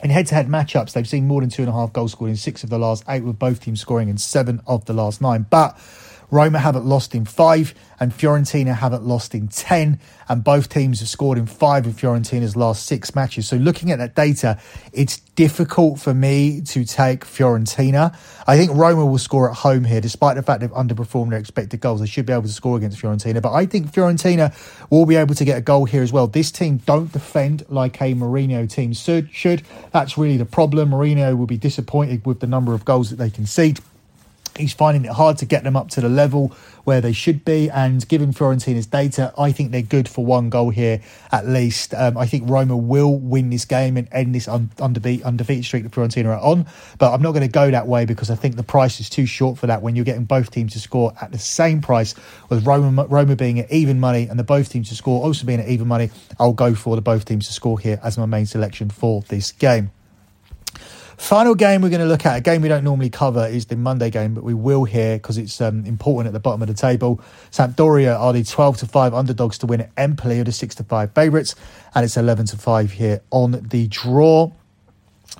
In 0.00 0.10
head 0.10 0.28
to 0.28 0.36
head 0.36 0.46
matchups, 0.46 0.92
they've 0.92 1.08
seen 1.08 1.26
more 1.26 1.40
than 1.40 1.50
two 1.50 1.62
and 1.62 1.68
a 1.68 1.72
half 1.72 1.92
goals 1.92 2.12
scored 2.12 2.30
in 2.30 2.36
six 2.36 2.62
of 2.62 2.70
the 2.70 2.78
last 2.78 3.02
eight, 3.08 3.24
with 3.24 3.36
both 3.36 3.60
teams 3.60 3.80
scoring 3.80 4.08
in 4.08 4.16
seven 4.16 4.60
of 4.64 4.84
the 4.84 4.92
last 4.92 5.20
nine. 5.20 5.46
But 5.50 5.76
Roma 6.30 6.58
haven't 6.58 6.84
lost 6.84 7.14
in 7.14 7.24
five, 7.24 7.74
and 8.00 8.12
Fiorentina 8.12 8.76
haven't 8.76 9.04
lost 9.04 9.34
in 9.34 9.48
10, 9.48 9.98
and 10.28 10.44
both 10.44 10.68
teams 10.68 11.00
have 11.00 11.08
scored 11.08 11.38
in 11.38 11.46
five 11.46 11.86
of 11.86 11.94
Fiorentina's 11.94 12.54
last 12.54 12.86
six 12.86 13.14
matches. 13.14 13.48
So, 13.48 13.56
looking 13.56 13.90
at 13.90 13.98
that 13.98 14.14
data, 14.14 14.60
it's 14.92 15.18
difficult 15.18 15.98
for 15.98 16.12
me 16.12 16.60
to 16.60 16.84
take 16.84 17.24
Fiorentina. 17.24 18.14
I 18.46 18.56
think 18.56 18.72
Roma 18.74 19.06
will 19.06 19.18
score 19.18 19.50
at 19.50 19.56
home 19.56 19.84
here, 19.84 20.00
despite 20.00 20.36
the 20.36 20.42
fact 20.42 20.60
they've 20.60 20.70
underperformed 20.70 21.30
their 21.30 21.38
expected 21.38 21.80
goals. 21.80 22.00
They 22.00 22.06
should 22.06 22.26
be 22.26 22.32
able 22.32 22.42
to 22.42 22.48
score 22.48 22.76
against 22.76 23.00
Fiorentina, 23.00 23.40
but 23.40 23.52
I 23.52 23.66
think 23.66 23.92
Fiorentina 23.92 24.54
will 24.90 25.06
be 25.06 25.16
able 25.16 25.34
to 25.34 25.44
get 25.44 25.58
a 25.58 25.62
goal 25.62 25.86
here 25.86 26.02
as 26.02 26.12
well. 26.12 26.26
This 26.26 26.50
team 26.50 26.78
don't 26.78 27.10
defend 27.12 27.64
like 27.68 28.00
a 28.00 28.14
Mourinho 28.14 28.70
team 28.70 28.92
should. 28.92 29.62
That's 29.92 30.18
really 30.18 30.36
the 30.36 30.44
problem. 30.44 30.90
Mourinho 30.90 31.36
will 31.36 31.46
be 31.46 31.58
disappointed 31.58 32.26
with 32.26 32.40
the 32.40 32.46
number 32.46 32.74
of 32.74 32.84
goals 32.84 33.10
that 33.10 33.16
they 33.16 33.30
concede 33.30 33.80
he's 34.56 34.72
finding 34.72 35.04
it 35.04 35.12
hard 35.12 35.38
to 35.38 35.46
get 35.46 35.64
them 35.64 35.76
up 35.76 35.88
to 35.90 36.00
the 36.00 36.08
level 36.08 36.54
where 36.84 37.00
they 37.02 37.12
should 37.12 37.44
be. 37.44 37.68
And 37.68 38.06
given 38.08 38.32
Fiorentina's 38.32 38.86
data, 38.86 39.32
I 39.38 39.52
think 39.52 39.72
they're 39.72 39.82
good 39.82 40.08
for 40.08 40.24
one 40.24 40.48
goal 40.48 40.70
here 40.70 41.02
at 41.30 41.46
least. 41.46 41.92
Um, 41.92 42.16
I 42.16 42.26
think 42.26 42.48
Roma 42.48 42.76
will 42.76 43.18
win 43.18 43.50
this 43.50 43.66
game 43.66 43.98
and 43.98 44.08
end 44.10 44.34
this 44.34 44.48
un- 44.48 44.70
undefeated, 44.80 45.26
undefeated 45.26 45.66
streak 45.66 45.82
that 45.82 45.92
Fiorentina 45.92 46.26
are 46.26 46.40
on. 46.40 46.66
But 46.98 47.12
I'm 47.12 47.20
not 47.20 47.32
going 47.32 47.46
to 47.46 47.52
go 47.52 47.70
that 47.70 47.86
way 47.86 48.06
because 48.06 48.30
I 48.30 48.36
think 48.36 48.56
the 48.56 48.62
price 48.62 49.00
is 49.00 49.10
too 49.10 49.26
short 49.26 49.58
for 49.58 49.66
that 49.66 49.82
when 49.82 49.96
you're 49.96 50.04
getting 50.06 50.24
both 50.24 50.50
teams 50.50 50.72
to 50.72 50.80
score 50.80 51.12
at 51.20 51.30
the 51.30 51.38
same 51.38 51.82
price, 51.82 52.14
with 52.48 52.66
Roma, 52.66 53.04
Roma 53.06 53.36
being 53.36 53.60
at 53.60 53.70
even 53.70 54.00
money 54.00 54.26
and 54.26 54.38
the 54.38 54.44
both 54.44 54.70
teams 54.70 54.88
to 54.88 54.94
score 54.94 55.22
also 55.22 55.46
being 55.46 55.60
at 55.60 55.68
even 55.68 55.88
money. 55.88 56.10
I'll 56.40 56.54
go 56.54 56.74
for 56.74 56.96
the 56.96 57.02
both 57.02 57.26
teams 57.26 57.48
to 57.48 57.52
score 57.52 57.78
here 57.78 58.00
as 58.02 58.16
my 58.16 58.26
main 58.26 58.46
selection 58.46 58.88
for 58.88 59.22
this 59.28 59.52
game. 59.52 59.90
Final 61.18 61.56
game 61.56 61.82
we're 61.82 61.88
going 61.88 62.00
to 62.00 62.06
look 62.06 62.24
at, 62.24 62.38
a 62.38 62.40
game 62.40 62.62
we 62.62 62.68
don't 62.68 62.84
normally 62.84 63.10
cover, 63.10 63.44
is 63.44 63.66
the 63.66 63.74
Monday 63.74 64.08
game, 64.08 64.34
but 64.34 64.44
we 64.44 64.54
will 64.54 64.84
here 64.84 65.16
because 65.16 65.36
it's 65.36 65.60
um, 65.60 65.84
important 65.84 66.28
at 66.28 66.32
the 66.32 66.38
bottom 66.38 66.62
of 66.62 66.68
the 66.68 66.74
table. 66.74 67.20
Sampdoria 67.50 68.16
are 68.16 68.32
the 68.32 68.44
12 68.44 68.78
to 68.78 68.86
5 68.86 69.12
underdogs 69.12 69.58
to 69.58 69.66
win 69.66 69.80
at 69.80 69.90
Empoli, 69.96 70.38
are 70.38 70.44
the 70.44 70.52
6 70.52 70.76
to 70.76 70.84
5 70.84 71.12
favourites, 71.12 71.56
and 71.92 72.04
it's 72.04 72.16
11 72.16 72.46
to 72.46 72.56
5 72.56 72.92
here 72.92 73.20
on 73.30 73.50
the 73.68 73.88
draw. 73.88 74.52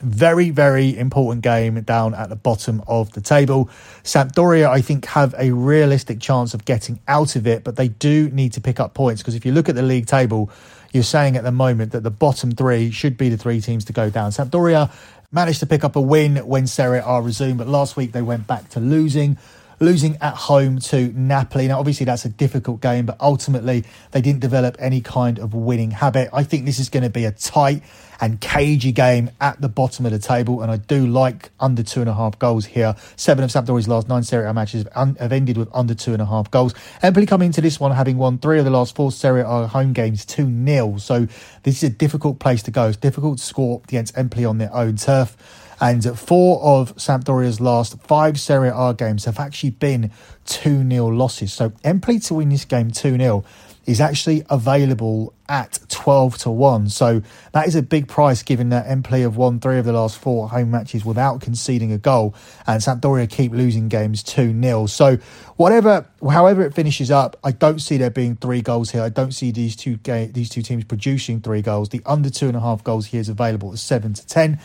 Very, 0.00 0.50
very 0.50 0.98
important 0.98 1.42
game 1.42 1.80
down 1.82 2.12
at 2.12 2.28
the 2.28 2.36
bottom 2.36 2.82
of 2.88 3.12
the 3.12 3.20
table. 3.20 3.70
Sampdoria, 4.02 4.68
I 4.68 4.80
think, 4.80 5.06
have 5.06 5.32
a 5.38 5.52
realistic 5.52 6.20
chance 6.20 6.54
of 6.54 6.64
getting 6.64 6.98
out 7.06 7.36
of 7.36 7.46
it, 7.46 7.62
but 7.62 7.76
they 7.76 7.88
do 7.88 8.30
need 8.30 8.52
to 8.54 8.60
pick 8.60 8.80
up 8.80 8.94
points 8.94 9.22
because 9.22 9.36
if 9.36 9.46
you 9.46 9.52
look 9.52 9.68
at 9.68 9.76
the 9.76 9.82
league 9.82 10.06
table, 10.06 10.50
you're 10.92 11.02
saying 11.02 11.36
at 11.36 11.44
the 11.44 11.52
moment 11.52 11.92
that 11.92 12.02
the 12.02 12.10
bottom 12.10 12.50
three 12.52 12.90
should 12.90 13.16
be 13.16 13.28
the 13.28 13.36
three 13.36 13.60
teams 13.60 13.84
to 13.86 13.92
go 13.92 14.08
down. 14.10 14.30
Sampdoria 14.30 14.90
managed 15.30 15.60
to 15.60 15.66
pick 15.66 15.84
up 15.84 15.96
a 15.96 16.00
win 16.00 16.36
when 16.36 16.66
Serie 16.66 17.02
A 17.04 17.20
resumed, 17.20 17.58
but 17.58 17.68
last 17.68 17.96
week 17.96 18.12
they 18.12 18.22
went 18.22 18.46
back 18.46 18.68
to 18.70 18.80
losing 18.80 19.38
losing 19.80 20.16
at 20.16 20.34
home 20.34 20.78
to 20.78 21.12
Napoli. 21.14 21.68
Now, 21.68 21.78
obviously, 21.78 22.04
that's 22.06 22.24
a 22.24 22.28
difficult 22.28 22.80
game, 22.80 23.06
but 23.06 23.16
ultimately, 23.20 23.84
they 24.10 24.20
didn't 24.20 24.40
develop 24.40 24.76
any 24.78 25.00
kind 25.00 25.38
of 25.38 25.54
winning 25.54 25.92
habit. 25.92 26.30
I 26.32 26.44
think 26.44 26.64
this 26.64 26.78
is 26.78 26.88
going 26.88 27.04
to 27.04 27.10
be 27.10 27.24
a 27.24 27.32
tight 27.32 27.82
and 28.20 28.40
cagey 28.40 28.92
game 28.92 29.30
at 29.40 29.60
the 29.60 29.68
bottom 29.68 30.04
of 30.04 30.12
the 30.12 30.18
table, 30.18 30.62
and 30.62 30.70
I 30.70 30.76
do 30.76 31.06
like 31.06 31.50
under 31.60 31.82
two 31.82 32.00
and 32.00 32.10
a 32.10 32.14
half 32.14 32.38
goals 32.38 32.66
here. 32.66 32.96
Seven 33.16 33.44
of 33.44 33.50
Sampdoria's 33.50 33.88
last 33.88 34.08
nine 34.08 34.22
Serie 34.24 34.48
A 34.48 34.54
matches 34.54 34.86
have 34.94 35.32
ended 35.32 35.56
with 35.56 35.68
under 35.72 35.94
two 35.94 36.12
and 36.12 36.22
a 36.22 36.26
half 36.26 36.50
goals. 36.50 36.74
Empoli 37.02 37.26
come 37.26 37.42
into 37.42 37.60
this 37.60 37.78
one 37.78 37.92
having 37.92 38.18
won 38.18 38.38
three 38.38 38.58
of 38.58 38.64
the 38.64 38.70
last 38.70 38.96
four 38.96 39.12
Serie 39.12 39.42
A 39.42 39.66
home 39.66 39.92
games 39.92 40.24
2 40.24 40.64
0. 40.66 40.96
So 40.98 41.28
this 41.62 41.82
is 41.82 41.84
a 41.84 41.90
difficult 41.90 42.38
place 42.38 42.62
to 42.64 42.70
go. 42.70 42.88
It's 42.88 42.96
difficult 42.96 43.38
to 43.38 43.44
score 43.44 43.80
against 43.84 44.16
Empoli 44.18 44.44
on 44.44 44.58
their 44.58 44.74
own 44.74 44.96
turf. 44.96 45.36
And 45.80 46.18
four 46.18 46.60
of 46.62 46.94
Sampdoria's 46.96 47.60
last 47.60 48.00
five 48.00 48.38
Serie 48.40 48.72
A 48.74 48.94
games 48.94 49.24
have 49.26 49.38
actually 49.38 49.70
been 49.70 50.10
2 50.46 50.88
0 50.88 51.06
losses. 51.08 51.52
So 51.52 51.72
Empoli 51.84 52.18
to 52.20 52.34
win 52.34 52.48
this 52.48 52.64
game 52.64 52.90
2 52.90 53.16
0 53.16 53.44
is 53.86 54.02
actually 54.02 54.44
available 54.50 55.32
at 55.48 55.78
12 55.88 56.36
to 56.36 56.50
1. 56.50 56.90
So 56.90 57.22
that 57.52 57.66
is 57.66 57.74
a 57.74 57.80
big 57.80 58.06
price 58.06 58.42
given 58.42 58.68
that 58.68 58.86
Empoli 58.86 59.22
have 59.22 59.38
won 59.38 59.60
three 59.60 59.78
of 59.78 59.86
the 59.86 59.94
last 59.94 60.18
four 60.18 60.50
home 60.50 60.70
matches 60.70 61.06
without 61.06 61.40
conceding 61.40 61.90
a 61.90 61.96
goal 61.96 62.34
and 62.66 62.82
Sampdoria 62.82 63.30
keep 63.30 63.52
losing 63.52 63.88
games 63.88 64.22
2 64.22 64.60
0. 64.60 64.86
So 64.86 65.16
whatever 65.56 66.06
however 66.28 66.62
it 66.62 66.74
finishes 66.74 67.10
up, 67.10 67.38
I 67.42 67.52
don't 67.52 67.80
see 67.80 67.96
there 67.96 68.10
being 68.10 68.36
three 68.36 68.60
goals 68.60 68.90
here. 68.90 69.02
I 69.02 69.08
don't 69.08 69.32
see 69.32 69.52
these 69.52 69.74
two 69.74 69.96
ga- 69.98 70.26
these 70.26 70.50
two 70.50 70.62
teams 70.62 70.84
producing 70.84 71.40
three 71.40 71.62
goals. 71.62 71.88
The 71.88 72.02
under 72.04 72.30
two 72.30 72.48
and 72.48 72.56
a 72.56 72.60
half 72.60 72.84
goals 72.84 73.06
here 73.06 73.20
is 73.20 73.28
available 73.28 73.72
at 73.72 73.78
7 73.78 74.12
to 74.12 74.26
10 74.26 74.58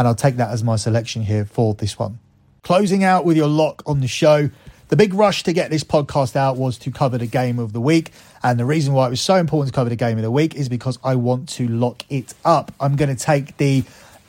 and 0.00 0.08
I'll 0.08 0.14
take 0.14 0.36
that 0.36 0.48
as 0.48 0.64
my 0.64 0.76
selection 0.76 1.20
here 1.20 1.44
for 1.44 1.74
this 1.74 1.98
one. 1.98 2.20
Closing 2.62 3.04
out 3.04 3.26
with 3.26 3.36
your 3.36 3.48
lock 3.48 3.82
on 3.84 4.00
the 4.00 4.08
show. 4.08 4.48
The 4.88 4.96
big 4.96 5.12
rush 5.12 5.42
to 5.42 5.52
get 5.52 5.68
this 5.68 5.84
podcast 5.84 6.36
out 6.36 6.56
was 6.56 6.78
to 6.78 6.90
cover 6.90 7.18
the 7.18 7.26
game 7.26 7.58
of 7.58 7.74
the 7.74 7.82
week. 7.82 8.10
And 8.42 8.58
the 8.58 8.64
reason 8.64 8.94
why 8.94 9.08
it 9.08 9.10
was 9.10 9.20
so 9.20 9.34
important 9.34 9.74
to 9.74 9.78
cover 9.78 9.90
the 9.90 9.96
game 9.96 10.16
of 10.16 10.22
the 10.22 10.30
week 10.30 10.54
is 10.54 10.70
because 10.70 10.98
I 11.04 11.16
want 11.16 11.50
to 11.50 11.68
lock 11.68 12.06
it 12.08 12.32
up. 12.46 12.72
I'm 12.80 12.96
going 12.96 13.14
to 13.14 13.22
take 13.24 13.58
the 13.58 13.84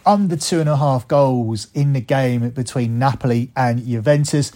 under 0.05 0.35
two 0.35 0.59
and 0.59 0.67
a 0.67 0.75
half 0.75 1.07
goals 1.07 1.69
in 1.73 1.93
the 1.93 2.01
game 2.01 2.49
between 2.49 2.99
Napoli 2.99 3.49
and 3.55 3.81
Juventus. 3.87 4.51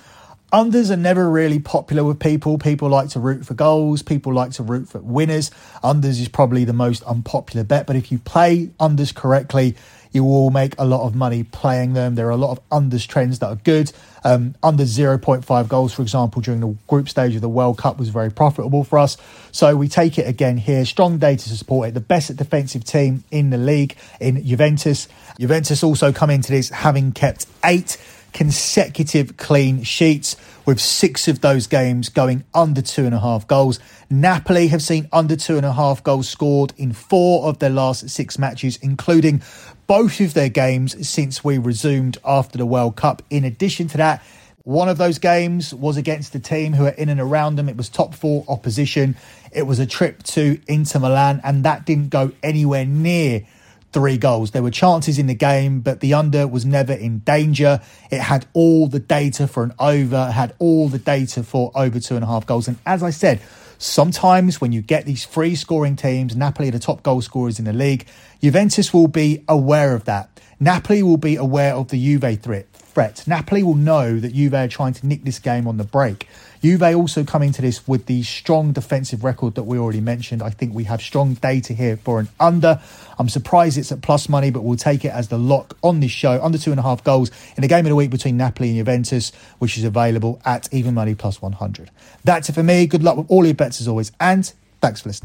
Unders 0.53 0.91
are 0.91 0.97
never 0.97 1.29
really 1.29 1.59
popular 1.59 2.03
with 2.03 2.19
people. 2.19 2.57
People 2.57 2.87
like 2.87 3.09
to 3.09 3.19
root 3.19 3.45
for 3.45 3.55
goals. 3.55 4.01
People 4.01 4.33
like 4.33 4.51
to 4.51 4.63
root 4.63 4.87
for 4.87 4.99
winners. 4.99 5.49
Unders 5.83 6.21
is 6.21 6.27
probably 6.27 6.63
the 6.65 6.73
most 6.73 7.03
unpopular 7.03 7.63
bet. 7.63 7.87
But 7.87 7.95
if 7.95 8.11
you 8.11 8.19
play 8.19 8.67
unders 8.79 9.13
correctly, 9.13 9.75
you 10.11 10.23
will 10.23 10.49
make 10.51 10.75
a 10.77 10.85
lot 10.85 11.05
of 11.05 11.13
money 11.13 11.43
playing 11.43 11.91
them. 11.91 12.15
There 12.15 12.27
are 12.27 12.31
a 12.31 12.37
lot 12.37 12.57
of 12.57 12.69
unders 12.69 13.05
trends 13.05 13.39
that 13.39 13.47
are 13.47 13.57
good. 13.57 13.91
Um, 14.23 14.55
under 14.63 14.83
0.5 14.83 15.67
goals, 15.67 15.93
for 15.93 16.03
example, 16.03 16.41
during 16.41 16.61
the 16.61 16.75
group 16.87 17.09
stage 17.09 17.35
of 17.35 17.41
the 17.41 17.49
World 17.49 17.77
Cup 17.77 17.97
was 17.97 18.07
very 18.09 18.31
profitable 18.31 18.85
for 18.85 18.97
us. 18.97 19.17
So 19.51 19.75
we 19.75 19.89
take 19.89 20.17
it 20.17 20.25
again 20.25 20.57
here. 20.57 20.85
Strong 20.85 21.17
data 21.17 21.49
to 21.49 21.57
support 21.57 21.89
it. 21.89 21.95
The 21.95 21.99
best 21.99 22.33
defensive 22.35 22.85
team 22.85 23.25
in 23.29 23.49
the 23.49 23.57
league 23.57 23.97
in 24.21 24.45
Juventus. 24.45 25.09
Juventus 25.37 25.83
also 25.83 26.13
come 26.13 26.29
into 26.29 26.51
this 26.53 26.69
having 26.69 27.11
kept 27.11 27.47
eight 27.65 27.97
consecutive 28.35 29.37
clean 29.37 29.81
sheets, 29.81 30.35
with 30.65 30.77
six 30.77 31.29
of 31.29 31.39
those 31.39 31.67
games 31.67 32.09
going 32.09 32.43
under 32.53 32.81
two 32.81 33.05
and 33.05 33.15
a 33.15 33.19
half 33.19 33.47
goals. 33.47 33.79
Napoli 34.09 34.67
have 34.67 34.81
seen 34.81 35.07
under 35.13 35.37
two 35.37 35.55
and 35.55 35.65
a 35.65 35.71
half 35.71 36.03
goals 36.03 36.27
scored 36.27 36.73
in 36.75 36.91
four 36.91 37.47
of 37.47 37.59
their 37.59 37.69
last 37.69 38.09
six 38.09 38.37
matches, 38.37 38.77
including 38.81 39.41
both 39.87 40.19
of 40.19 40.33
their 40.33 40.49
games 40.49 41.07
since 41.07 41.45
we 41.45 41.57
resumed 41.57 42.17
after 42.25 42.57
the 42.57 42.65
World 42.65 42.97
Cup. 42.97 43.21
In 43.29 43.45
addition 43.45 43.87
to 43.87 43.97
that, 43.97 44.21
one 44.63 44.89
of 44.89 44.97
those 44.97 45.17
games 45.17 45.73
was 45.73 45.95
against 45.95 46.33
the 46.33 46.39
team 46.39 46.73
who 46.73 46.85
are 46.87 46.89
in 46.89 47.07
and 47.07 47.21
around 47.21 47.55
them. 47.55 47.69
It 47.69 47.77
was 47.77 47.87
top 47.87 48.13
four 48.13 48.43
opposition. 48.49 49.15
It 49.53 49.63
was 49.63 49.79
a 49.79 49.85
trip 49.85 50.23
to 50.23 50.59
Inter 50.67 50.99
Milan, 50.99 51.39
and 51.45 51.63
that 51.63 51.85
didn't 51.85 52.09
go 52.09 52.33
anywhere 52.43 52.85
near 52.85 53.45
three 53.95 54.17
goals. 54.17 54.51
There 54.51 54.61
were 54.61 54.71
chances 54.71 55.17
in 55.17 55.27
the 55.27 55.33
game, 55.33 55.79
but 55.79 56.01
the 56.01 56.13
under 56.13 56.45
was 56.47 56.65
never 56.65 56.91
in 56.91 57.19
danger. 57.19 57.79
It 58.11 58.19
had 58.19 58.45
all 58.51 58.87
the 58.87 58.99
data 58.99 59.47
for 59.47 59.63
an 59.63 59.73
over, 59.79 60.31
had 60.31 60.53
all 60.59 60.89
the 60.89 60.99
data 60.99 61.43
for 61.43 61.71
over 61.73 62.01
two 62.01 62.15
and 62.15 62.23
a 62.25 62.27
half 62.27 62.45
goals. 62.45 62.67
And 62.67 62.77
as 62.85 63.01
I 63.01 63.11
said, 63.11 63.39
sometimes 63.77 64.59
when 64.59 64.73
you 64.73 64.81
get 64.81 65.05
these 65.05 65.23
free 65.23 65.55
scoring 65.55 65.95
teams, 65.95 66.35
Napoli 66.35 66.67
are 66.67 66.71
the 66.71 66.79
top 66.79 67.03
goal 67.03 67.21
scorers 67.21 67.57
in 67.57 67.63
the 67.63 67.71
league, 67.71 68.05
Juventus 68.41 68.93
will 68.93 69.07
be 69.07 69.45
aware 69.47 69.95
of 69.95 70.03
that. 70.03 70.41
Napoli 70.59 71.01
will 71.01 71.15
be 71.15 71.37
aware 71.37 71.73
of 71.73 71.87
the 71.87 71.97
Juve 71.97 72.41
threat. 72.41 72.67
Threat. 72.95 73.27
Napoli 73.27 73.61
will 73.61 73.75
know 73.75 74.21
that 74.21 74.33
Juve 74.33 74.53
are 74.53 74.69
trying 74.69 74.93
to 74.93 75.05
nick 75.05 75.25
this 75.25 75.37
game 75.37 75.67
on 75.67 75.75
the 75.75 75.83
break. 75.83 76.29
Juve 76.61 76.81
also 76.81 77.25
come 77.25 77.43
into 77.43 77.61
this 77.61 77.85
with 77.85 78.05
the 78.05 78.23
strong 78.23 78.71
defensive 78.71 79.25
record 79.25 79.55
that 79.55 79.63
we 79.63 79.77
already 79.77 79.99
mentioned. 79.99 80.41
I 80.41 80.49
think 80.49 80.73
we 80.73 80.85
have 80.85 81.01
strong 81.01 81.33
data 81.33 81.73
here 81.73 81.97
for 81.97 82.21
an 82.21 82.29
under. 82.39 82.81
I'm 83.19 83.27
surprised 83.27 83.77
it's 83.77 83.91
at 83.91 84.01
plus 84.01 84.29
money, 84.29 84.49
but 84.49 84.63
we'll 84.63 84.77
take 84.77 85.03
it 85.03 85.09
as 85.09 85.27
the 85.27 85.37
lock 85.37 85.77
on 85.83 85.99
this 85.99 86.11
show. 86.11 86.41
Under 86.41 86.57
two 86.57 86.71
and 86.71 86.79
a 86.79 86.83
half 86.83 87.03
goals 87.03 87.31
in 87.57 87.63
the 87.63 87.67
game 87.67 87.85
of 87.85 87.89
the 87.89 87.97
week 87.97 88.11
between 88.11 88.37
Napoli 88.37 88.69
and 88.69 88.77
Juventus, 88.77 89.33
which 89.59 89.77
is 89.77 89.83
available 89.83 90.41
at 90.45 90.73
even 90.73 90.93
money 90.93 91.15
plus 91.15 91.41
100. 91.41 91.91
That's 92.23 92.47
it 92.47 92.53
for 92.53 92.63
me. 92.63 92.87
Good 92.87 93.03
luck 93.03 93.17
with 93.17 93.29
all 93.29 93.43
your 93.45 93.55
bets 93.55 93.81
as 93.81 93.89
always, 93.89 94.13
and 94.21 94.49
thanks 94.79 95.01
for 95.01 95.09
listening. 95.09 95.23